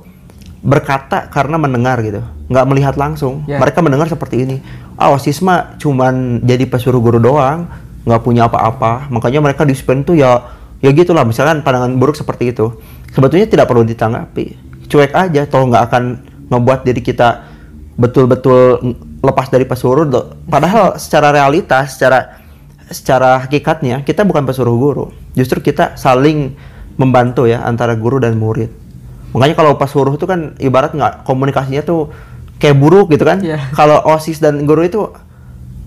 [0.62, 3.44] berkata karena mendengar gitu, nggak melihat langsung.
[3.50, 3.58] Ya.
[3.58, 4.58] Mereka mendengar seperti ini.
[4.96, 7.66] Ah, OSIS mah cuman jadi pesuruh guru doang,
[8.06, 9.10] nggak punya apa-apa.
[9.10, 11.24] Makanya mereka disiplin tuh ya ya gitulah.
[11.24, 12.76] Misalkan pandangan buruk seperti itu.
[13.14, 14.58] Sebetulnya tidak perlu ditanggapi.
[14.92, 16.04] Cuek aja, toh nggak akan
[16.52, 17.48] membuat diri kita
[17.96, 18.82] betul-betul
[19.24, 20.04] lepas dari pesuruh.
[20.50, 22.42] Padahal secara realitas, secara
[22.92, 25.06] secara hakikatnya kita bukan pesuruh guru.
[25.38, 26.58] Justru kita saling
[27.00, 28.68] membantu ya antara guru dan murid.
[29.32, 32.12] Makanya kalau pesuruh itu kan ibarat nggak komunikasinya tuh
[32.60, 33.40] kayak buruk gitu kan.
[33.40, 33.72] Iya.
[33.72, 35.08] Kalau OSIS dan guru itu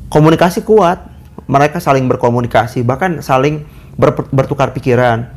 [0.09, 1.13] komunikasi kuat.
[1.45, 5.31] Mereka saling berkomunikasi, bahkan saling ber- bertukar pikiran.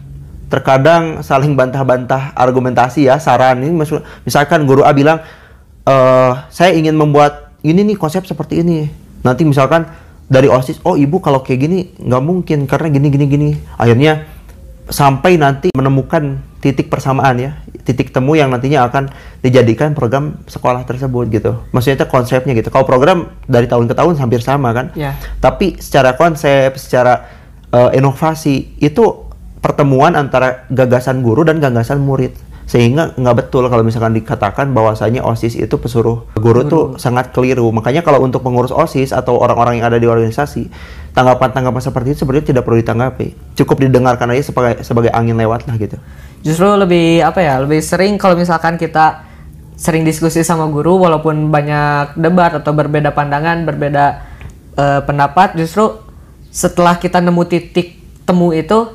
[0.47, 5.19] Terkadang saling bantah-bantah argumentasi ya, saran ini maksud- misalkan guru A bilang
[5.87, 8.87] eh saya ingin membuat ini nih konsep seperti ini.
[9.23, 9.87] Nanti misalkan
[10.27, 13.49] dari OSIS, oh ibu kalau kayak gini nggak mungkin karena gini gini gini.
[13.75, 14.23] Akhirnya
[14.87, 17.51] sampai nanti menemukan titik persamaan ya,
[17.83, 19.11] titik temu yang nantinya akan
[19.43, 21.59] dijadikan program sekolah tersebut gitu.
[21.75, 22.71] Maksudnya itu konsepnya gitu.
[22.71, 24.95] Kalau program dari tahun ke tahun hampir sama kan.
[24.95, 25.15] Ya.
[25.43, 27.27] Tapi secara konsep, secara
[27.73, 29.27] eh, inovasi itu
[29.59, 32.35] pertemuan antara gagasan guru dan gagasan murid.
[32.67, 37.71] Sehingga nggak betul kalau misalkan dikatakan bahwasanya OSIS itu pesuruh guru tuh sangat keliru.
[37.71, 40.67] Makanya kalau untuk pengurus OSIS atau orang-orang yang ada di organisasi,
[41.15, 43.55] tanggapan-tanggapan seperti itu sebenarnya tidak perlu ditanggapi.
[43.55, 45.95] Cukup didengarkan aja sebagai sebagai angin lewat lah gitu.
[46.43, 47.55] Justru lebih apa ya?
[47.63, 49.23] Lebih sering kalau misalkan kita
[49.79, 54.05] sering diskusi sama guru walaupun banyak debat atau berbeda pandangan, berbeda
[54.75, 56.06] eh, pendapat, justru
[56.57, 58.89] setelah kita nemu titik temu itu,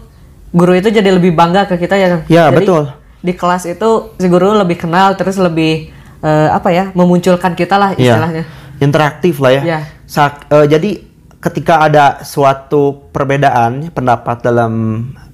[0.51, 2.09] guru itu jadi lebih bangga ke kita ya.
[2.27, 2.90] Ya, Jadi, betul.
[3.22, 6.90] Di kelas itu si guru lebih kenal terus lebih eh, apa ya?
[6.92, 8.18] memunculkan kita lah Iya.
[8.18, 8.44] istilahnya.
[8.79, 9.62] interaktif lah ya.
[10.05, 10.90] Sak- eh, jadi
[11.38, 14.72] ketika ada suatu perbedaan pendapat dalam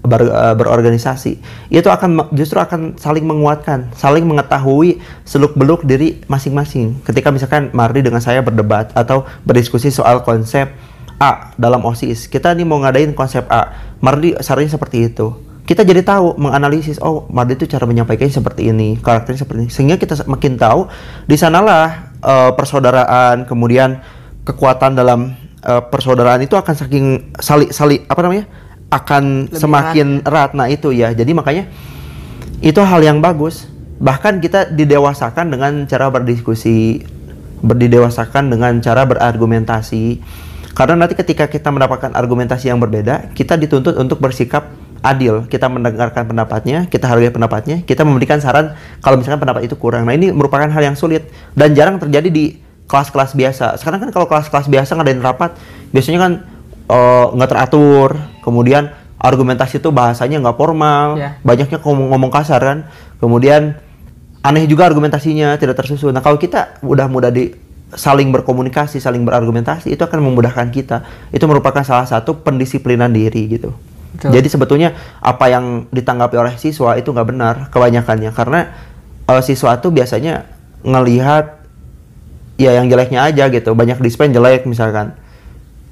[0.00, 1.32] ber- eh, berorganisasi,
[1.70, 7.00] itu akan justru akan saling menguatkan, saling mengetahui seluk-beluk diri masing-masing.
[7.02, 10.68] Ketika misalkan Mardi dengan saya berdebat atau berdiskusi soal konsep
[11.18, 15.34] A dalam OSIS, kita nih mau ngadain konsep A, Mardi sarannya seperti itu.
[15.68, 19.70] Kita jadi tahu menganalisis oh Mardi itu cara menyampaikannya seperti ini karakternya seperti ini.
[19.70, 20.88] Sehingga kita makin tahu
[21.28, 24.00] di sanalah eh, persaudaraan kemudian
[24.48, 27.04] kekuatan dalam eh, persaudaraan itu akan saking
[27.36, 28.48] sali sali apa namanya
[28.88, 30.56] akan Lebih semakin erat.
[30.56, 31.12] Nah itu ya.
[31.12, 31.68] Jadi makanya
[32.64, 33.68] itu hal yang bagus.
[34.00, 37.04] Bahkan kita didewasakan dengan cara berdiskusi
[37.60, 40.22] berdidewasakan dengan cara berargumentasi
[40.78, 44.70] karena nanti ketika kita mendapatkan argumentasi yang berbeda kita dituntut untuk bersikap
[45.02, 45.46] adil.
[45.46, 50.06] Kita mendengarkan pendapatnya kita hargai pendapatnya kita memberikan saran kalau misalkan pendapat itu kurang.
[50.06, 52.44] Nah ini merupakan hal yang sulit dan jarang terjadi di
[52.88, 53.78] kelas-kelas biasa.
[53.78, 55.54] Sekarang kan kalau kelas-kelas biasa ngadain rapat
[55.94, 56.32] biasanya kan
[56.90, 58.18] eh, nggak teratur.
[58.42, 61.36] Kemudian argumentasi itu bahasanya nggak formal Ya.
[61.42, 62.78] banyaknya ngomong, ngomong kasar kan.
[63.22, 63.78] Kemudian
[64.42, 66.14] aneh juga argumentasinya tidak tersusun.
[66.14, 71.04] Nah kalau kita udah mudah di saling berkomunikasi saling berargumentasi itu akan memudahkan kita.
[71.32, 73.72] Itu merupakan salah satu pendisiplinan diri gitu.
[74.08, 74.40] Betul.
[74.40, 74.88] jadi sebetulnya
[75.20, 78.32] apa yang ditanggapi oleh siswa itu nggak benar kebanyakannya.
[78.32, 78.72] Karena
[79.28, 80.48] eh, siswa itu biasanya
[80.84, 81.64] ngelihat
[82.60, 83.72] ya yang jeleknya aja gitu.
[83.72, 85.16] Banyak dispen jelek misalkan.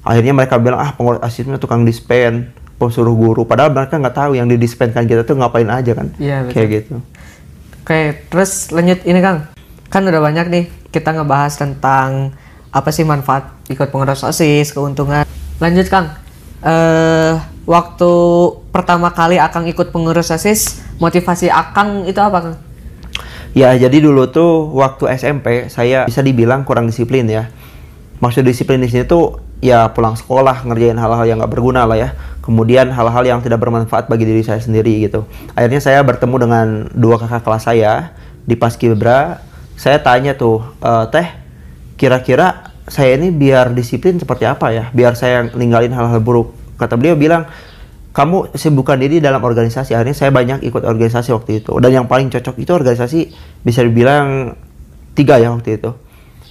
[0.05, 3.43] Akhirnya mereka bilang ah pengurus asisnya tukang dispen pesuruh guru.
[3.43, 6.13] Padahal mereka nggak tahu yang didispenkan kita tuh ngapain aja kan?
[6.21, 7.01] Iya, kayak gitu.
[7.81, 9.01] Oke, terus lanjut.
[9.03, 9.49] Ini Kang.
[9.89, 10.65] Kan udah banyak nih
[10.97, 12.33] kita ngebahas tentang
[12.73, 15.29] apa sih manfaat ikut pengurus OSIS, keuntungan.
[15.61, 16.17] Lanjut Kang.
[16.65, 17.37] Eh
[17.69, 18.11] waktu
[18.73, 22.57] pertama kali Akang ikut pengurus OSIS, motivasi Akang itu apa Kang?
[23.53, 27.49] Ya, jadi dulu tuh waktu SMP saya bisa dibilang kurang disiplin ya.
[28.17, 32.09] Maksud disiplin di sini tuh ya pulang sekolah ngerjain hal-hal yang nggak berguna lah ya.
[32.41, 35.25] Kemudian hal-hal yang tidak bermanfaat bagi diri saya sendiri gitu.
[35.57, 38.13] Akhirnya saya bertemu dengan dua kakak kelas saya
[38.47, 39.41] di Paskibra.
[39.77, 41.27] Saya tanya tuh, "E, teh,
[42.01, 44.89] kira-kira saya ini biar disiplin seperti apa ya?
[44.95, 46.55] Biar saya ninggalin hal-hal buruk.
[46.79, 47.45] Kata beliau bilang,
[48.15, 49.93] kamu sibukkan diri dalam organisasi.
[49.93, 51.77] Akhirnya saya banyak ikut organisasi waktu itu.
[51.77, 53.19] Dan yang paling cocok itu organisasi
[53.61, 54.57] bisa dibilang
[55.13, 55.93] tiga ya waktu itu.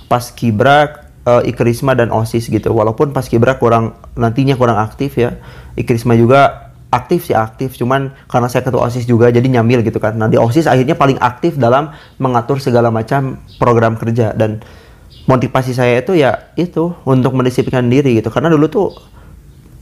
[0.06, 2.70] Pas Kibra, eh, Ikrisma dan OSIS gitu.
[2.70, 5.42] Walaupun pas Kibra kurang nantinya kurang aktif ya.
[5.74, 10.14] Ikrisma juga aktif sih aktif, cuman karena saya ketua OSIS juga jadi nyambil gitu kan.
[10.14, 14.62] Nah di OSIS akhirnya paling aktif dalam mengatur segala macam program kerja dan
[15.26, 18.30] motivasi saya itu ya itu untuk mendisiplinkan diri gitu.
[18.30, 18.88] Karena dulu tuh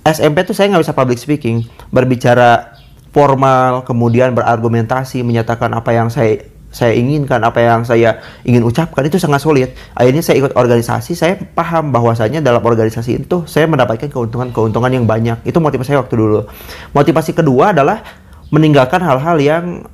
[0.05, 2.77] SMP tuh saya nggak bisa public speaking, berbicara
[3.15, 9.15] formal, kemudian berargumentasi, menyatakan apa yang saya saya inginkan, apa yang saya ingin ucapkan itu
[9.15, 9.79] sangat sulit.
[9.95, 15.39] Akhirnya saya ikut organisasi, saya paham bahwasanya dalam organisasi itu saya mendapatkan keuntungan-keuntungan yang banyak.
[15.47, 16.51] Itu motivasi saya waktu dulu.
[16.91, 18.03] Motivasi kedua adalah
[18.51, 19.87] meninggalkan hal-hal yang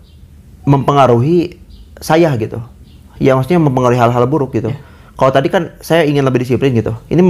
[0.64, 1.60] mempengaruhi
[2.00, 2.64] saya gitu.
[3.20, 4.72] yang maksudnya mempengaruhi hal-hal buruk gitu.
[5.12, 6.96] Kalau tadi kan saya ingin lebih disiplin gitu.
[7.12, 7.20] Ini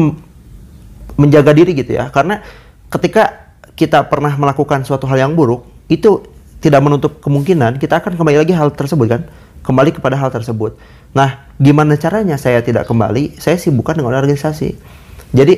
[1.19, 2.15] menjaga diri gitu ya.
[2.15, 2.39] Karena
[2.87, 6.23] ketika kita pernah melakukan suatu hal yang buruk, itu
[6.61, 9.23] tidak menutup kemungkinan kita akan kembali lagi hal tersebut kan.
[9.61, 10.77] Kembali kepada hal tersebut.
[11.12, 13.37] Nah, gimana caranya saya tidak kembali?
[13.37, 14.73] Saya sibukkan dengan organisasi.
[15.37, 15.55] Jadi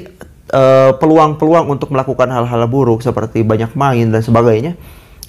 [0.51, 4.75] eh, peluang-peluang untuk melakukan hal-hal buruk seperti banyak main dan sebagainya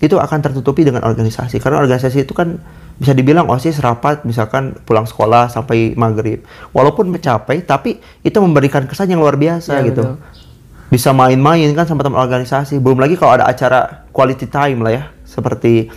[0.04, 2.60] itu akan tertutupi dengan organisasi karena organisasi itu kan
[3.00, 6.44] bisa dibilang osis rapat misalkan pulang sekolah sampai maghrib
[6.76, 10.20] walaupun mencapai tapi itu memberikan kesan yang luar biasa Ya, gitu betul.
[10.92, 15.04] bisa main-main kan sama teman organisasi belum lagi kalau ada acara quality time lah ya
[15.34, 15.90] seperti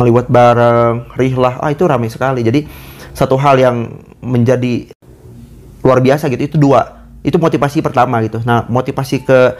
[0.00, 2.40] ngeliwat bareng rihlah ah itu ramai sekali.
[2.40, 2.64] Jadi
[3.12, 3.76] satu hal yang
[4.24, 4.88] menjadi
[5.84, 7.04] luar biasa gitu itu dua.
[7.20, 8.40] Itu motivasi pertama gitu.
[8.48, 9.58] Nah motivasi ke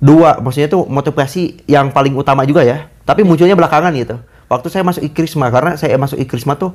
[0.00, 2.88] dua maksudnya tuh motivasi yang paling utama juga ya.
[3.04, 4.16] Tapi munculnya belakangan gitu.
[4.48, 6.72] Waktu saya masuk ikrisma karena saya masuk ikrisma tuh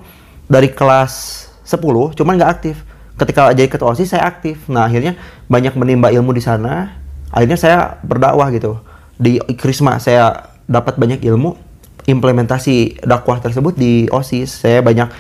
[0.48, 1.82] dari kelas 10
[2.16, 2.76] cuman nggak aktif.
[3.18, 4.68] Ketika jadi ketua osis saya aktif.
[4.70, 5.18] Nah akhirnya
[5.50, 6.94] banyak menimba ilmu di sana.
[7.34, 8.78] Akhirnya saya berdakwah gitu.
[9.18, 11.67] Di ikrisma saya dapat banyak ilmu
[12.08, 15.12] implementasi dakwah tersebut di osis saya banyak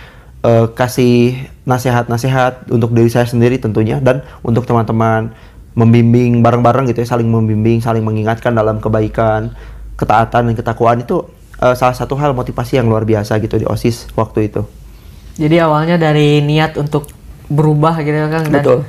[0.47, 1.35] eh, kasih
[1.67, 5.35] nasihat-nasihat untuk diri saya sendiri tentunya dan untuk teman-teman
[5.77, 9.51] membimbing bareng-bareng gitu ya saling membimbing saling mengingatkan dalam kebaikan
[9.99, 11.27] ketaatan dan ketakwaan itu
[11.59, 14.63] eh, salah satu hal motivasi yang luar biasa gitu di osis waktu itu
[15.37, 17.13] Jadi awalnya dari niat untuk
[17.45, 18.79] berubah gitu kan dan Betul.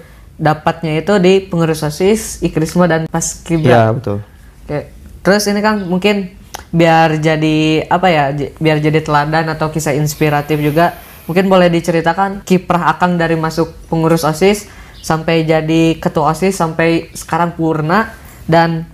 [0.40, 3.92] dapatnya itu di pengurus OSIS, Ikrisma dan pas ya Kibra.
[3.92, 4.24] betul
[4.64, 4.94] Oke.
[5.20, 6.37] Terus ini kan mungkin
[6.70, 8.24] biar jadi apa ya?
[8.60, 10.96] Biar jadi teladan atau kisah inspiratif juga.
[11.28, 14.64] Mungkin boleh diceritakan kiprah Akang dari masuk pengurus OSIS
[15.04, 18.16] sampai jadi ketua OSIS sampai sekarang purna
[18.48, 18.88] dan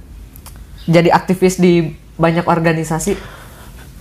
[0.85, 3.15] jadi aktivis di banyak organisasi.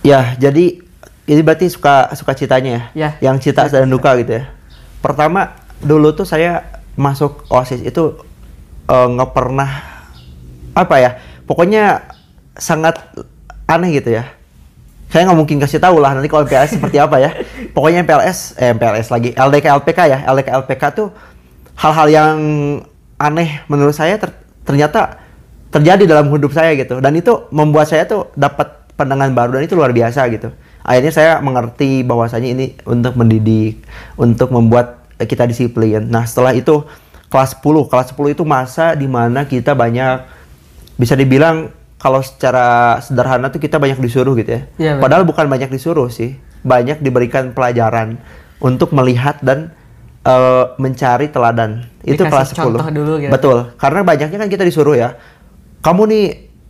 [0.02, 0.82] Ya, jadi
[1.24, 2.82] ini berarti suka suka citanya ya.
[2.92, 3.10] Ya.
[3.30, 4.50] Yang cita dan duka gitu ya.
[5.00, 8.18] Pertama, dulu tuh saya masuk OSIS itu
[8.90, 9.70] eh, nggak pernah
[10.76, 11.10] apa ya?
[11.48, 12.04] Pokoknya
[12.58, 13.00] sangat
[13.68, 14.28] aneh gitu ya.
[15.12, 17.30] Saya nggak mungkin kasih tahu lah nanti kalau MPLS seperti apa ya.
[17.76, 20.18] Pokoknya MPLS, eh MPLS lagi, LDK LPK ya.
[20.26, 21.08] LDK LPK tuh
[21.78, 22.38] hal-hal yang
[23.18, 24.34] aneh menurut saya ter-
[24.66, 25.18] ternyata
[25.70, 29.74] terjadi dalam hidup saya gitu dan itu membuat saya tuh dapat pandangan baru dan itu
[29.74, 30.54] luar biasa gitu
[30.86, 33.82] akhirnya saya mengerti bahwasanya ini untuk mendidik
[34.14, 36.86] untuk membuat kita disiplin nah setelah itu
[37.26, 40.22] kelas 10 kelas 10 itu masa di mana kita banyak
[40.94, 41.74] bisa dibilang
[42.04, 44.68] kalau secara sederhana tuh kita banyak disuruh gitu ya.
[44.76, 45.00] Betul.
[45.00, 46.36] padahal bukan banyak disuruh sih.
[46.60, 48.20] Banyak diberikan pelajaran
[48.60, 49.72] untuk melihat dan
[50.20, 51.88] eh, mencari teladan.
[52.04, 53.32] Itu Dikasih kelas 10 contoh dulu gitu.
[53.32, 53.58] betul.
[53.80, 55.16] Karena banyaknya kan kita disuruh ya.
[55.80, 56.24] Kamu nih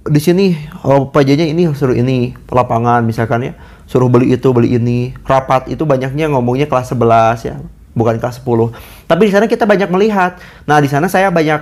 [0.06, 0.54] di sini
[0.86, 3.58] oh, PJ-nya ini suruh ini lapangan misalkan ya.
[3.90, 5.18] Suruh beli itu beli ini.
[5.26, 7.58] Rapat itu banyaknya ngomongnya kelas 11 ya.
[7.98, 10.40] Bukan kelas 10 tapi di sana kita banyak melihat.
[10.64, 11.60] Nah di sana saya banyak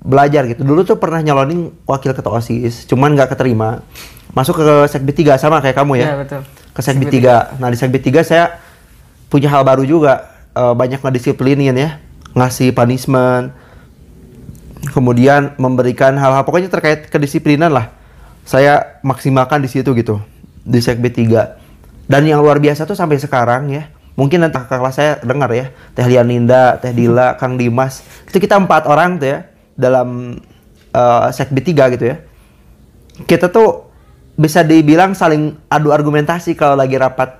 [0.00, 0.64] belajar gitu.
[0.64, 3.84] Dulu tuh pernah nyalonin wakil ketua osis cuman nggak keterima.
[4.32, 6.06] Masuk ke sekbi 3 sama kayak kamu ya?
[6.14, 6.42] Iya, betul.
[6.70, 8.44] ke sekbi 3 nah di sekbi 3 saya
[9.28, 10.32] punya hal baru juga.
[10.56, 12.00] Eh, banyak ngedisiplinin ya.
[12.34, 13.52] Ngasih punishment
[14.96, 16.42] kemudian memberikan hal-hal.
[16.48, 17.92] Pokoknya terkait kedisiplinan lah.
[18.48, 20.18] Saya maksimalkan di situ gitu
[20.64, 21.60] di sekb 3
[22.10, 23.86] dan yang luar biasa tuh sampai sekarang ya.
[24.18, 25.70] Mungkin nanti kakak kelas saya dengar ya.
[25.94, 28.02] Teh Lianinda, Teh Dila, Kang Dimas.
[28.26, 29.38] Itu kita empat orang tuh ya
[29.74, 30.38] dalam
[30.90, 32.16] eh, sekb 3 gitu ya.
[33.20, 33.90] Kita tuh
[34.34, 37.36] bisa dibilang saling adu argumentasi kalau lagi rapat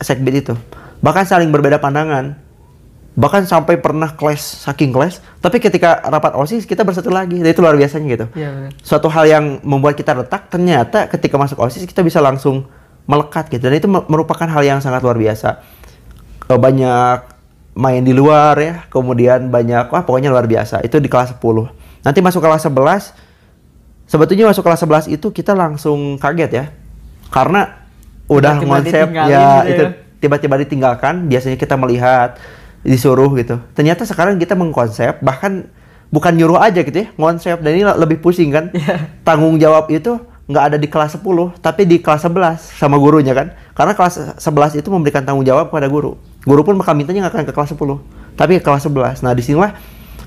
[0.00, 0.54] sekbid itu.
[0.98, 2.38] Bahkan saling berbeda pandangan.
[3.18, 5.18] Bahkan sampai pernah clash saking clash.
[5.42, 7.42] Tapi ketika rapat osis kita bersatu lagi.
[7.42, 8.26] Dan itu luar biasanya gitu.
[8.32, 8.70] Iya, benar.
[8.80, 12.64] suatu hal yang membuat kita retak ternyata ketika masuk osis kita bisa langsung
[13.04, 13.66] melekat gitu.
[13.66, 15.60] Dan itu me- merupakan hal yang sangat luar biasa.
[16.48, 17.37] Eh, banyak
[17.78, 20.82] main di luar ya kemudian banyak wah pokoknya luar biasa.
[20.82, 23.14] Itu di kelas 10 nanti masuk kelas 11
[24.10, 26.64] sebetulnya masuk kelas 11 itu kita langsung kaget ya.
[27.30, 27.86] Karena
[28.26, 29.46] udah Tiba-tiba konsep ditinggalin ya.
[29.46, 29.90] gitu itu ya.
[30.18, 32.34] tiba-tiba ditinggalkan biasanya kita melihat
[32.82, 33.62] disuruh gitu.
[33.78, 35.70] Ternyata sekarang kita mengkonsep bahkan
[36.10, 38.74] bukan nyuruh aja gitu ya konsep dan ini lebih pusing kan?
[38.74, 39.22] Iya.
[39.22, 40.18] tanggung jawab itu
[40.50, 43.54] nggak ada di kelas 10 tapi di kelas 11 sama gurunya kan?
[43.78, 47.46] Karena kelas 11 itu memberikan tanggung jawab kepada guru guru pun bakal mintanya nggak akan
[47.48, 49.74] ke kelas 10 tapi ke kelas 11 nah di sinilah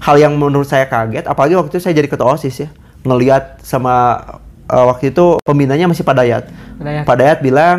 [0.02, 2.70] hal yang menurut saya kaget apalagi waktu itu saya jadi ketua osis ya
[3.06, 4.20] ngelihat sama
[4.68, 6.50] eh, waktu itu pembinanya masih Padayat
[6.82, 7.04] Padayat.
[7.06, 7.78] Padayat bilang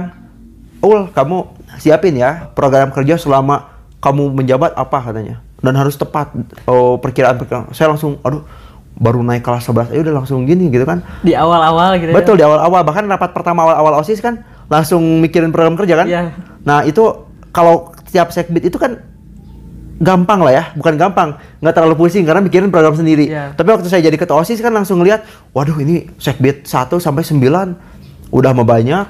[0.82, 1.46] Ul kamu
[1.78, 3.70] siapin ya program kerja selama
[4.02, 6.34] kamu menjabat apa katanya dan harus tepat
[6.66, 8.42] oh, perkiraan perkiraan saya langsung aduh
[8.98, 12.12] baru naik kelas 11 aja udah langsung gini gitu kan Di awal-awal gitu.
[12.12, 12.16] ya.
[12.18, 16.06] Betul di awal-awal bahkan rapat pertama awal-awal OSIS kan langsung mikirin program kerja kan.
[16.08, 16.22] Iya.
[16.64, 17.04] Nah, itu
[17.52, 19.01] kalau tiap sekbid itu kan
[20.03, 23.31] gampang lah ya, bukan gampang, nggak terlalu pusing karena mikirin program sendiri.
[23.31, 23.55] Iya.
[23.55, 25.22] Tapi waktu saya jadi ketua OSIS kan langsung ngeliat,
[25.55, 27.38] waduh ini sekbid 1 sampai 9
[28.35, 29.07] udah mau banyak,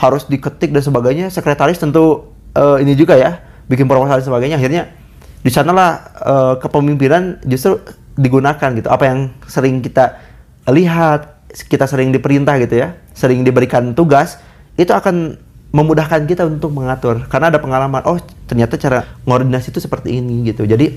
[0.00, 1.28] harus diketik dan sebagainya.
[1.28, 3.36] Sekretaris tentu eh, ini juga ya,
[3.68, 4.56] bikin proposal dan sebagainya.
[4.56, 4.88] Akhirnya
[5.44, 7.76] di sanalah eh, kepemimpinan justru
[8.16, 8.88] digunakan gitu.
[8.88, 10.16] Apa yang sering kita
[10.72, 14.40] lihat, kita sering diperintah gitu ya, sering diberikan tugas,
[14.80, 15.36] itu akan
[15.70, 17.26] memudahkan kita untuk mengatur.
[17.30, 20.66] Karena ada pengalaman oh ternyata cara koordinasi itu seperti ini gitu.
[20.66, 20.90] Jadi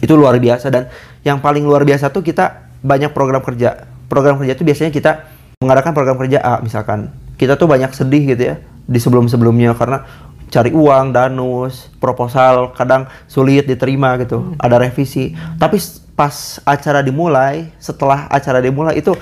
[0.00, 0.68] itu luar biasa.
[0.68, 0.88] Dan
[1.24, 3.88] yang paling luar biasa tuh kita banyak program kerja.
[4.06, 5.12] Program kerja itu biasanya kita
[5.60, 7.10] mengadakan program kerja A misalkan.
[7.36, 8.56] Kita tuh banyak sedih gitu ya
[8.86, 10.06] di sebelum sebelumnya karena
[10.46, 14.54] cari uang danus proposal kadang sulit diterima gitu.
[14.60, 15.32] Ada revisi.
[15.56, 15.80] Tapi
[16.16, 19.12] pas acara dimulai setelah acara dimulai itu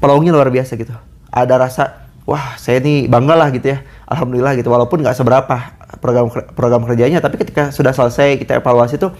[0.00, 0.92] peluangnya luar biasa gitu.
[1.32, 1.84] Ada rasa
[2.26, 3.78] wah saya ini bangga lah gitu ya
[4.12, 9.12] alhamdulillah gitu walaupun nggak seberapa program program kerjanya tapi ketika sudah selesai kita evaluasi tuh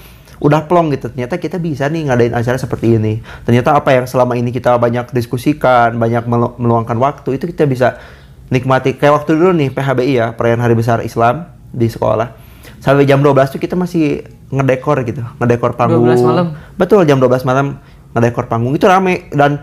[0.43, 1.07] udah plong gitu.
[1.15, 3.23] Ternyata kita bisa nih ngadain acara seperti ini.
[3.47, 8.03] Ternyata apa yang selama ini kita banyak diskusikan banyak melu- meluangkan waktu itu kita bisa
[8.51, 8.99] nikmati.
[8.99, 12.35] Kayak waktu dulu nih PHBI ya perayaan Hari Besar Islam di sekolah.
[12.83, 16.11] Sampai jam 12 tuh kita masih ngedekor gitu ngedekor panggung.
[16.11, 16.47] 12 malam?
[16.75, 17.79] betul jam 12 malam
[18.11, 18.75] ngedekor panggung.
[18.75, 19.63] Itu rame dan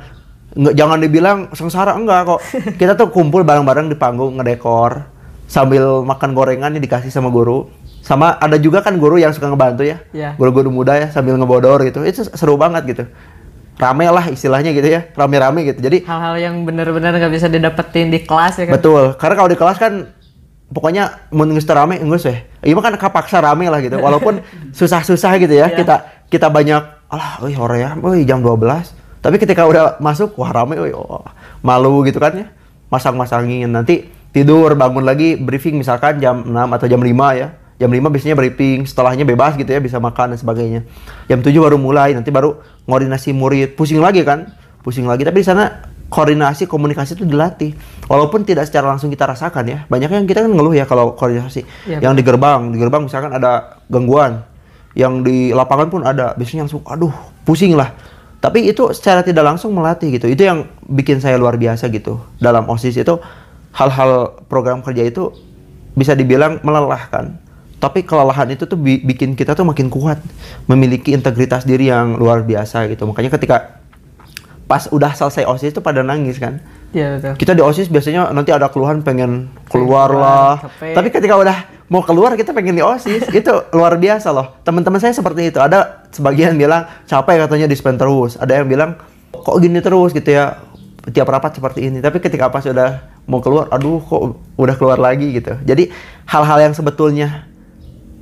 [0.56, 2.39] nggak jangan dibilang sengsara enggak kok.
[2.80, 5.18] Kita tuh kumpul bareng-bareng di panggung ngedekor
[5.49, 7.67] sambil makan gorengan yang dikasih sama guru
[8.05, 10.38] sama ada juga kan guru yang suka ngebantu ya Iya.
[10.38, 13.03] guru-guru muda ya sambil ngebodor gitu itu seru banget gitu
[13.79, 18.21] rame lah istilahnya gitu ya rame-rame gitu jadi hal-hal yang benar-benar nggak bisa didapetin di
[18.21, 19.93] kelas ya kan Betul, karena kalau di kelas kan
[20.69, 22.38] pokoknya geus teu rame weh.
[22.62, 23.97] Ieu mah kan kapaksa rame lah gitu.
[23.97, 24.43] Walaupun
[24.77, 25.67] susah-susah gitu ya.
[25.71, 25.77] Iya.
[25.81, 25.95] Kita
[26.29, 28.62] kita banyak alah euy hore ya, euy jam 12.
[29.19, 31.25] Tapi ketika udah masuk wah rame oh,
[31.65, 32.47] malu gitu kan ya.
[32.89, 37.50] Masang-masangin nanti tidur bangun lagi briefing misalkan jam 6 atau jam 5 ya.
[37.80, 40.84] Jam 5 biasanya briefing, setelahnya bebas gitu ya, bisa makan dan sebagainya.
[41.32, 43.80] Jam 7 baru mulai, nanti baru koordinasi murid.
[43.80, 44.52] Pusing lagi kan?
[44.84, 45.24] Pusing lagi.
[45.24, 47.72] Tapi di sana koordinasi komunikasi itu dilatih
[48.10, 51.63] walaupun tidak secara langsung kita rasakan ya banyak yang kita kan ngeluh ya kalau koordinasi
[51.86, 54.42] Iya, yang di gerbang di gerbang misalkan ada gangguan
[54.98, 57.13] yang di lapangan pun ada biasanya langsung aduh
[57.46, 57.94] pusing lah
[58.42, 62.65] tapi itu secara tidak langsung melatih gitu itu yang bikin saya luar biasa gitu dalam
[62.65, 63.22] osis itu
[63.71, 65.32] hal-hal program kerja itu
[65.93, 67.38] bisa dibilang melelahkan.
[67.79, 70.19] Tapi kelelahan itu tuh bi- bikin kita tuh makin kuat
[70.67, 73.08] memiliki integritas diri yang luar biasa gitu.
[73.08, 73.79] Makanya ketika
[74.67, 76.60] pas udah selesai osis itu pada nangis kan.
[76.91, 77.34] Iya betul.
[77.39, 80.53] Kita di osis biasanya nanti ada keluhan pengen keluar lah.
[80.79, 83.25] tapi ketika udah mau keluar kita pengen di osis.
[83.34, 84.60] Itu luar biasa loh.
[84.62, 85.58] Teman-teman saya seperti itu.
[85.58, 88.38] Ada sebagian bilang capek katanya dispen terus.
[88.38, 88.91] Ada yang bilang
[89.32, 90.13] kok gini terus?
[90.13, 90.62] gitu ya
[91.09, 94.21] tiap rapat seperti ini tapi ketika pas udah mau keluar aduh kok
[94.59, 95.88] udah keluar lagi gitu jadi
[96.27, 97.47] hal-hal yang sebetulnya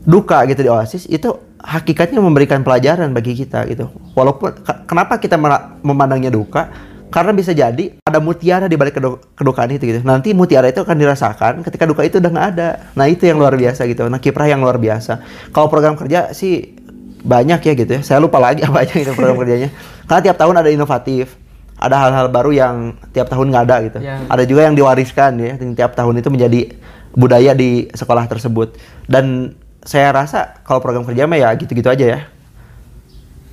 [0.07, 3.91] duka gitu di Oasis itu hakikatnya memberikan pelajaran bagi kita gitu.
[4.15, 5.35] Walaupun ke- kenapa kita
[5.83, 6.71] memandangnya duka?
[7.11, 9.99] Karena bisa jadi ada mutiara di balik kedu- kedukaan itu gitu.
[10.03, 12.69] Nanti mutiara itu akan dirasakan ketika duka itu udah nggak ada.
[12.95, 14.07] Nah itu yang luar biasa gitu.
[14.07, 15.23] Nah kiprah yang luar biasa.
[15.51, 16.75] Kalau program kerja sih
[17.23, 18.01] banyak ya gitu ya.
[18.03, 19.71] Saya lupa lagi apa aja itu program kerjanya.
[20.07, 21.35] Karena tiap tahun ada inovatif.
[21.77, 22.75] Ada hal-hal baru yang
[23.13, 23.99] tiap tahun nggak ada gitu.
[24.01, 24.17] Ya.
[24.25, 25.53] Ada juga yang diwariskan ya.
[25.61, 26.73] yang Tiap tahun itu menjadi
[27.13, 28.77] budaya di sekolah tersebut.
[29.05, 29.53] Dan
[29.85, 32.19] saya rasa kalau program kerja mah ya gitu-gitu aja ya.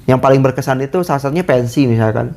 [0.05, 2.37] Yang paling berkesan itu salah satunya pensi misalkan.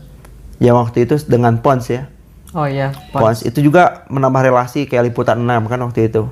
[0.59, 2.07] Yang waktu itu dengan Pons ya.
[2.55, 6.27] oh iya Pons itu juga menambah relasi kayak liputan 6 kan waktu itu.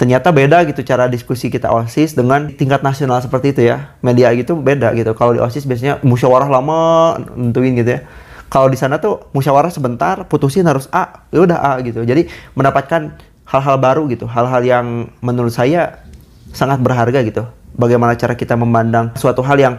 [0.00, 3.94] Ternyata beda gitu cara diskusi kita OSIS dengan tingkat nasional seperti itu ya.
[4.02, 5.12] Media gitu beda gitu.
[5.14, 8.02] Kalau di OSIS biasanya musyawarah lama nentuin gitu ya.
[8.52, 12.04] Kalau di sana tuh musyawarah sebentar, putusin harus A, ya udah A gitu.
[12.04, 13.16] Jadi mendapatkan
[13.48, 16.04] hal-hal baru gitu, hal-hal yang menurut saya
[16.52, 17.48] sangat berharga gitu.
[17.72, 19.74] Bagaimana cara kita memandang suatu hal yang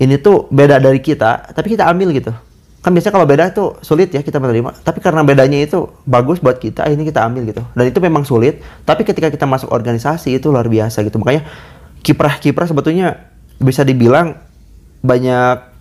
[0.00, 2.32] ini tuh beda dari kita, tapi kita ambil gitu.
[2.80, 6.56] Kan biasanya kalau beda tuh sulit ya kita menerima, tapi karena bedanya itu bagus buat
[6.56, 7.60] kita, ini kita ambil gitu.
[7.76, 11.20] Dan itu memang sulit, tapi ketika kita masuk organisasi itu luar biasa gitu.
[11.20, 11.44] Makanya
[12.00, 14.40] kiprah-kiprah sebetulnya bisa dibilang
[15.04, 15.71] banyak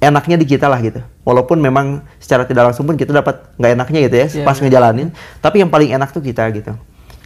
[0.00, 1.04] enaknya di kita lah gitu.
[1.28, 4.62] Walaupun memang secara tidak langsung pun kita dapat nggak enaknya gitu ya Iya, pas iya.
[4.66, 5.08] ngejalanin,
[5.44, 6.72] tapi yang paling enak tuh kita gitu.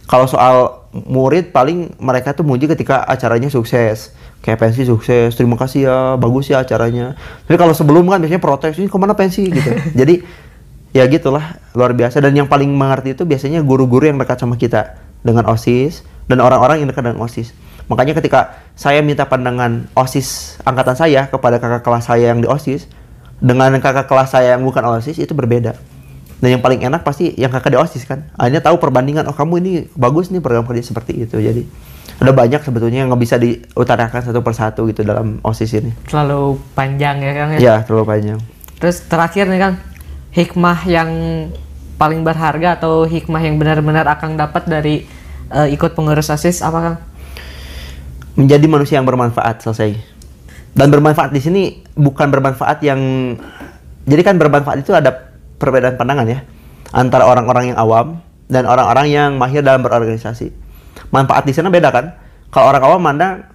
[0.05, 4.13] Kalau soal murid paling mereka tuh muji ketika acaranya sukses.
[4.45, 7.17] Kayak pensi sukses, terima kasih ya, bagus ya acaranya.
[7.49, 9.73] Tapi kalau sebelum kan biasanya protes, ini ke mana pensi gitu.
[9.99, 10.21] Jadi
[10.93, 12.21] ya gitulah, luar biasa.
[12.21, 16.85] Dan yang paling mengerti itu biasanya guru-guru yang dekat sama kita dengan OSIS dan orang-orang
[16.85, 17.57] yang dekat dengan OSIS.
[17.85, 22.89] Makanya ketika saya minta pandangan OSIS angkatan saya kepada kakak kelas saya yang di OSIS,
[23.37, 25.77] dengan kakak kelas saya yang bukan OSIS itu berbeda.
[26.41, 28.27] Dan yang paling enak pasti yang kakak di OSIS kan.
[28.35, 31.37] Akhirnya tahu perbandingan, oh kamu ini bagus nih program kerja seperti itu.
[31.39, 35.91] Jadi Ada banyak sebetulnya yang nggak bisa diutarakan satu persatu gitu dalam OSIS ini.
[36.07, 37.59] Terlalu panjang ya Kang ya.
[37.59, 38.39] Ya, terlalu panjang.
[38.79, 39.75] Terus terakhir nih Kang,
[40.31, 41.11] hikmah yang
[41.99, 45.03] paling berharga atau hikmah yang benar-benar akan dapat dari
[45.51, 46.97] eh, ikut pengurus OSIS apa Kang?
[48.35, 49.95] Menjadi manusia yang bermanfaat selesai.
[50.75, 51.63] Dan bermanfaat di sini
[51.95, 52.99] bukan bermanfaat yang
[54.05, 56.43] jadi kan bermanfaat itu ada perbedaan pandangan ya
[56.91, 58.19] antara orang-orang yang awam
[58.51, 60.51] dan orang-orang yang mahir dalam berorganisasi.
[61.09, 62.13] Manfaat di sana beda kan?
[62.51, 63.47] Kalau orang awam mandang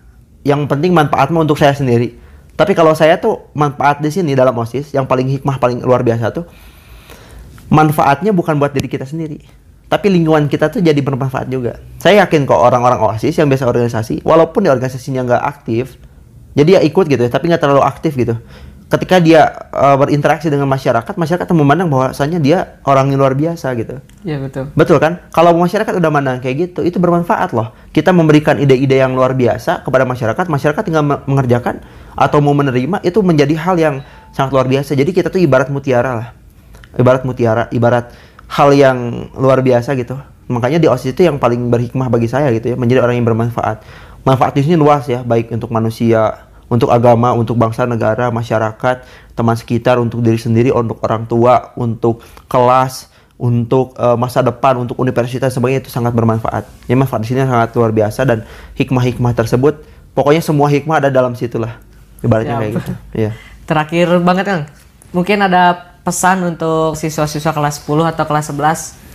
[0.42, 2.16] yang penting manfaatmu untuk saya sendiri.
[2.56, 6.28] Tapi kalau saya tuh manfaat di sini dalam OSIS yang paling hikmah paling luar biasa
[6.32, 6.44] tuh
[7.72, 9.40] manfaatnya bukan buat diri kita sendiri.
[9.90, 11.82] Tapi lingkungan kita tuh jadi bermanfaat juga.
[11.98, 15.98] Saya yakin kok orang-orang OSIS yang biasa organisasi, walaupun di organisasinya nggak aktif,
[16.54, 18.38] jadi ya ikut gitu ya, tapi nggak terlalu aktif gitu
[18.90, 24.02] ketika dia uh, berinteraksi dengan masyarakat, masyarakat memandang bahwasanya dia orang yang luar biasa gitu.
[24.26, 24.66] Iya betul.
[24.74, 25.22] Betul kan?
[25.30, 27.70] Kalau masyarakat udah mandang kayak gitu, itu bermanfaat loh.
[27.94, 31.86] Kita memberikan ide-ide yang luar biasa kepada masyarakat, masyarakat tinggal mengerjakan
[32.18, 33.96] atau mau menerima itu menjadi hal yang
[34.34, 34.98] sangat luar biasa.
[34.98, 36.28] Jadi kita tuh ibarat mutiara lah.
[36.98, 38.10] Ibarat mutiara, ibarat
[38.50, 40.18] hal yang luar biasa gitu.
[40.50, 43.86] Makanya di OSIS itu yang paling berhikmah bagi saya gitu ya, menjadi orang yang bermanfaat.
[44.26, 49.06] Manfaat di sini luas ya, baik untuk manusia, untuk agama, untuk bangsa, negara, masyarakat,
[49.38, 54.98] teman sekitar, untuk diri sendiri, untuk orang tua, untuk kelas, untuk uh, masa depan, untuk
[54.98, 56.66] universitas sebagainya itu sangat bermanfaat.
[56.90, 58.42] Ya manfaat di sini sangat luar biasa dan
[58.74, 61.78] hikmah-hikmah tersebut, pokoknya semua hikmah ada dalam situ lah.
[62.20, 62.92] Ibaratnya Ya, kayak gitu.
[63.14, 63.30] Iya.
[63.66, 64.62] Terakhir banget Kang,
[65.14, 69.10] mungkin ada pesan untuk siswa-siswa kelas 10 atau kelas 11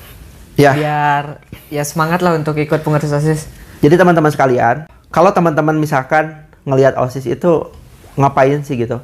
[0.55, 0.71] Ya.
[0.71, 3.51] biar ya semangat lah untuk ikut pengurus OSIS.
[3.83, 7.75] Jadi teman-teman sekalian, kalau teman-teman misalkan ngelihat OSIS itu
[8.15, 9.03] ngapain sih gitu?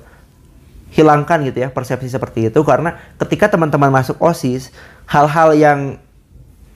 [0.95, 4.71] Hilangkan gitu ya persepsi seperti itu karena ketika teman-teman masuk OSIS,
[5.11, 5.79] hal-hal yang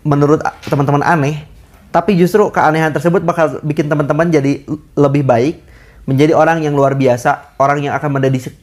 [0.03, 1.47] menurut teman-teman aneh,
[1.95, 4.67] tapi justru keanehan tersebut bakal bikin teman-teman jadi
[4.99, 5.63] lebih baik,
[6.03, 8.11] menjadi orang yang luar biasa, orang yang akan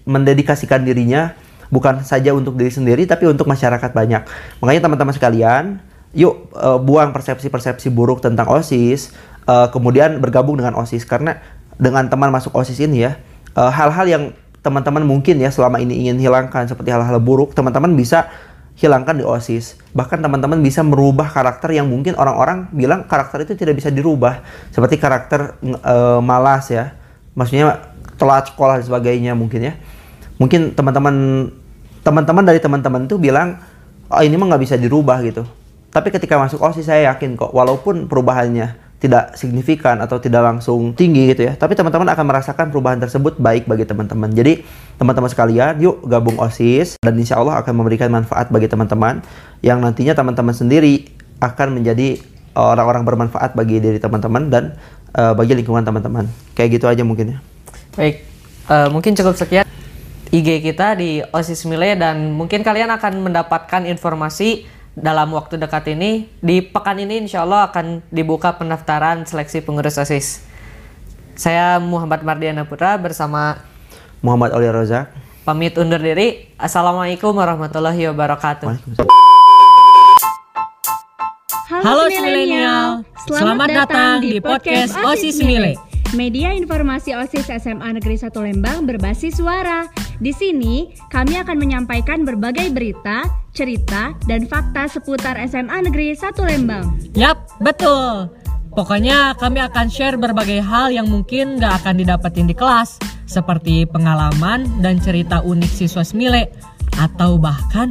[0.04, 1.32] mendedikasikan dirinya
[1.72, 4.22] bukan saja untuk diri sendiri tapi untuk masyarakat banyak.
[4.60, 5.64] Makanya teman-teman sekalian,
[6.12, 9.16] yuk eh, buang persepsi-persepsi buruk tentang OSIS,
[9.48, 11.40] eh, kemudian bergabung dengan OSIS karena
[11.80, 13.16] dengan teman masuk OSIS ini ya,
[13.56, 14.24] eh, hal-hal yang
[14.62, 18.30] teman-teman mungkin ya selama ini ingin hilangkan seperti hal-hal buruk, teman-teman bisa
[18.78, 19.80] hilangkan di OSIS.
[19.92, 24.40] Bahkan teman-teman bisa merubah karakter yang mungkin orang-orang bilang karakter itu tidak bisa dirubah.
[24.72, 26.96] Seperti karakter eh, malas ya.
[27.36, 29.74] Maksudnya telat sekolah dan sebagainya mungkin ya.
[30.40, 31.14] Mungkin teman-teman
[32.02, 33.58] teman-teman dari teman-teman itu bilang
[34.10, 35.46] oh ini mah nggak bisa dirubah gitu.
[35.92, 41.34] Tapi ketika masuk OSIS saya yakin kok walaupun perubahannya tidak signifikan atau tidak langsung tinggi
[41.34, 44.30] gitu ya, tapi teman-teman akan merasakan perubahan tersebut baik bagi teman-teman.
[44.30, 44.62] Jadi
[44.94, 49.18] teman-teman sekalian, yuk gabung OSIS dan insya Allah akan memberikan manfaat bagi teman-teman
[49.58, 51.10] yang nantinya teman-teman sendiri
[51.42, 52.22] akan menjadi
[52.54, 54.78] uh, orang-orang bermanfaat bagi diri teman-teman dan
[55.18, 56.30] uh, bagi lingkungan teman-teman.
[56.54, 57.38] Kayak gitu aja mungkin ya.
[57.92, 58.24] Baik,
[58.70, 59.66] eh, mungkin cukup sekian
[60.32, 64.64] IG kita di OSIS Mile dan mungkin kalian akan mendapatkan informasi
[64.96, 66.24] dalam waktu dekat ini.
[66.40, 70.40] Di pekan ini insya Allah akan dibuka pendaftaran seleksi pengurus OSIS.
[71.36, 73.60] Saya Muhammad Mardiana Putra bersama
[74.24, 75.12] Muhammad Aulia Rozak.
[75.44, 76.48] pamit undur diri.
[76.56, 78.72] Assalamualaikum warahmatullahi wabarakatuh.
[78.72, 79.12] Waalaikumsalam.
[81.82, 85.76] Halo milenial, selamat datang di podcast OSIS Mile.
[86.16, 89.88] Media informasi OSIS SMA Negeri 1 Lembang berbasis suara.
[90.22, 96.94] Di sini, kami akan menyampaikan berbagai berita, cerita, dan fakta seputar SMA Negeri 1 Lembang.
[97.18, 98.30] Yap, betul.
[98.70, 104.62] Pokoknya kami akan share berbagai hal yang mungkin gak akan didapetin di kelas, seperti pengalaman
[104.78, 106.54] dan cerita unik siswa Smile,
[107.02, 107.90] atau bahkan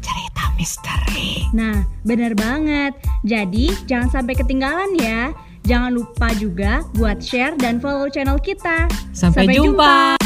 [0.00, 1.44] cerita misteri.
[1.52, 2.96] Nah, bener banget.
[3.20, 5.28] Jadi, jangan sampai ketinggalan ya.
[5.68, 8.88] Jangan lupa juga buat share dan follow channel kita.
[9.12, 10.16] Sampai jumpa.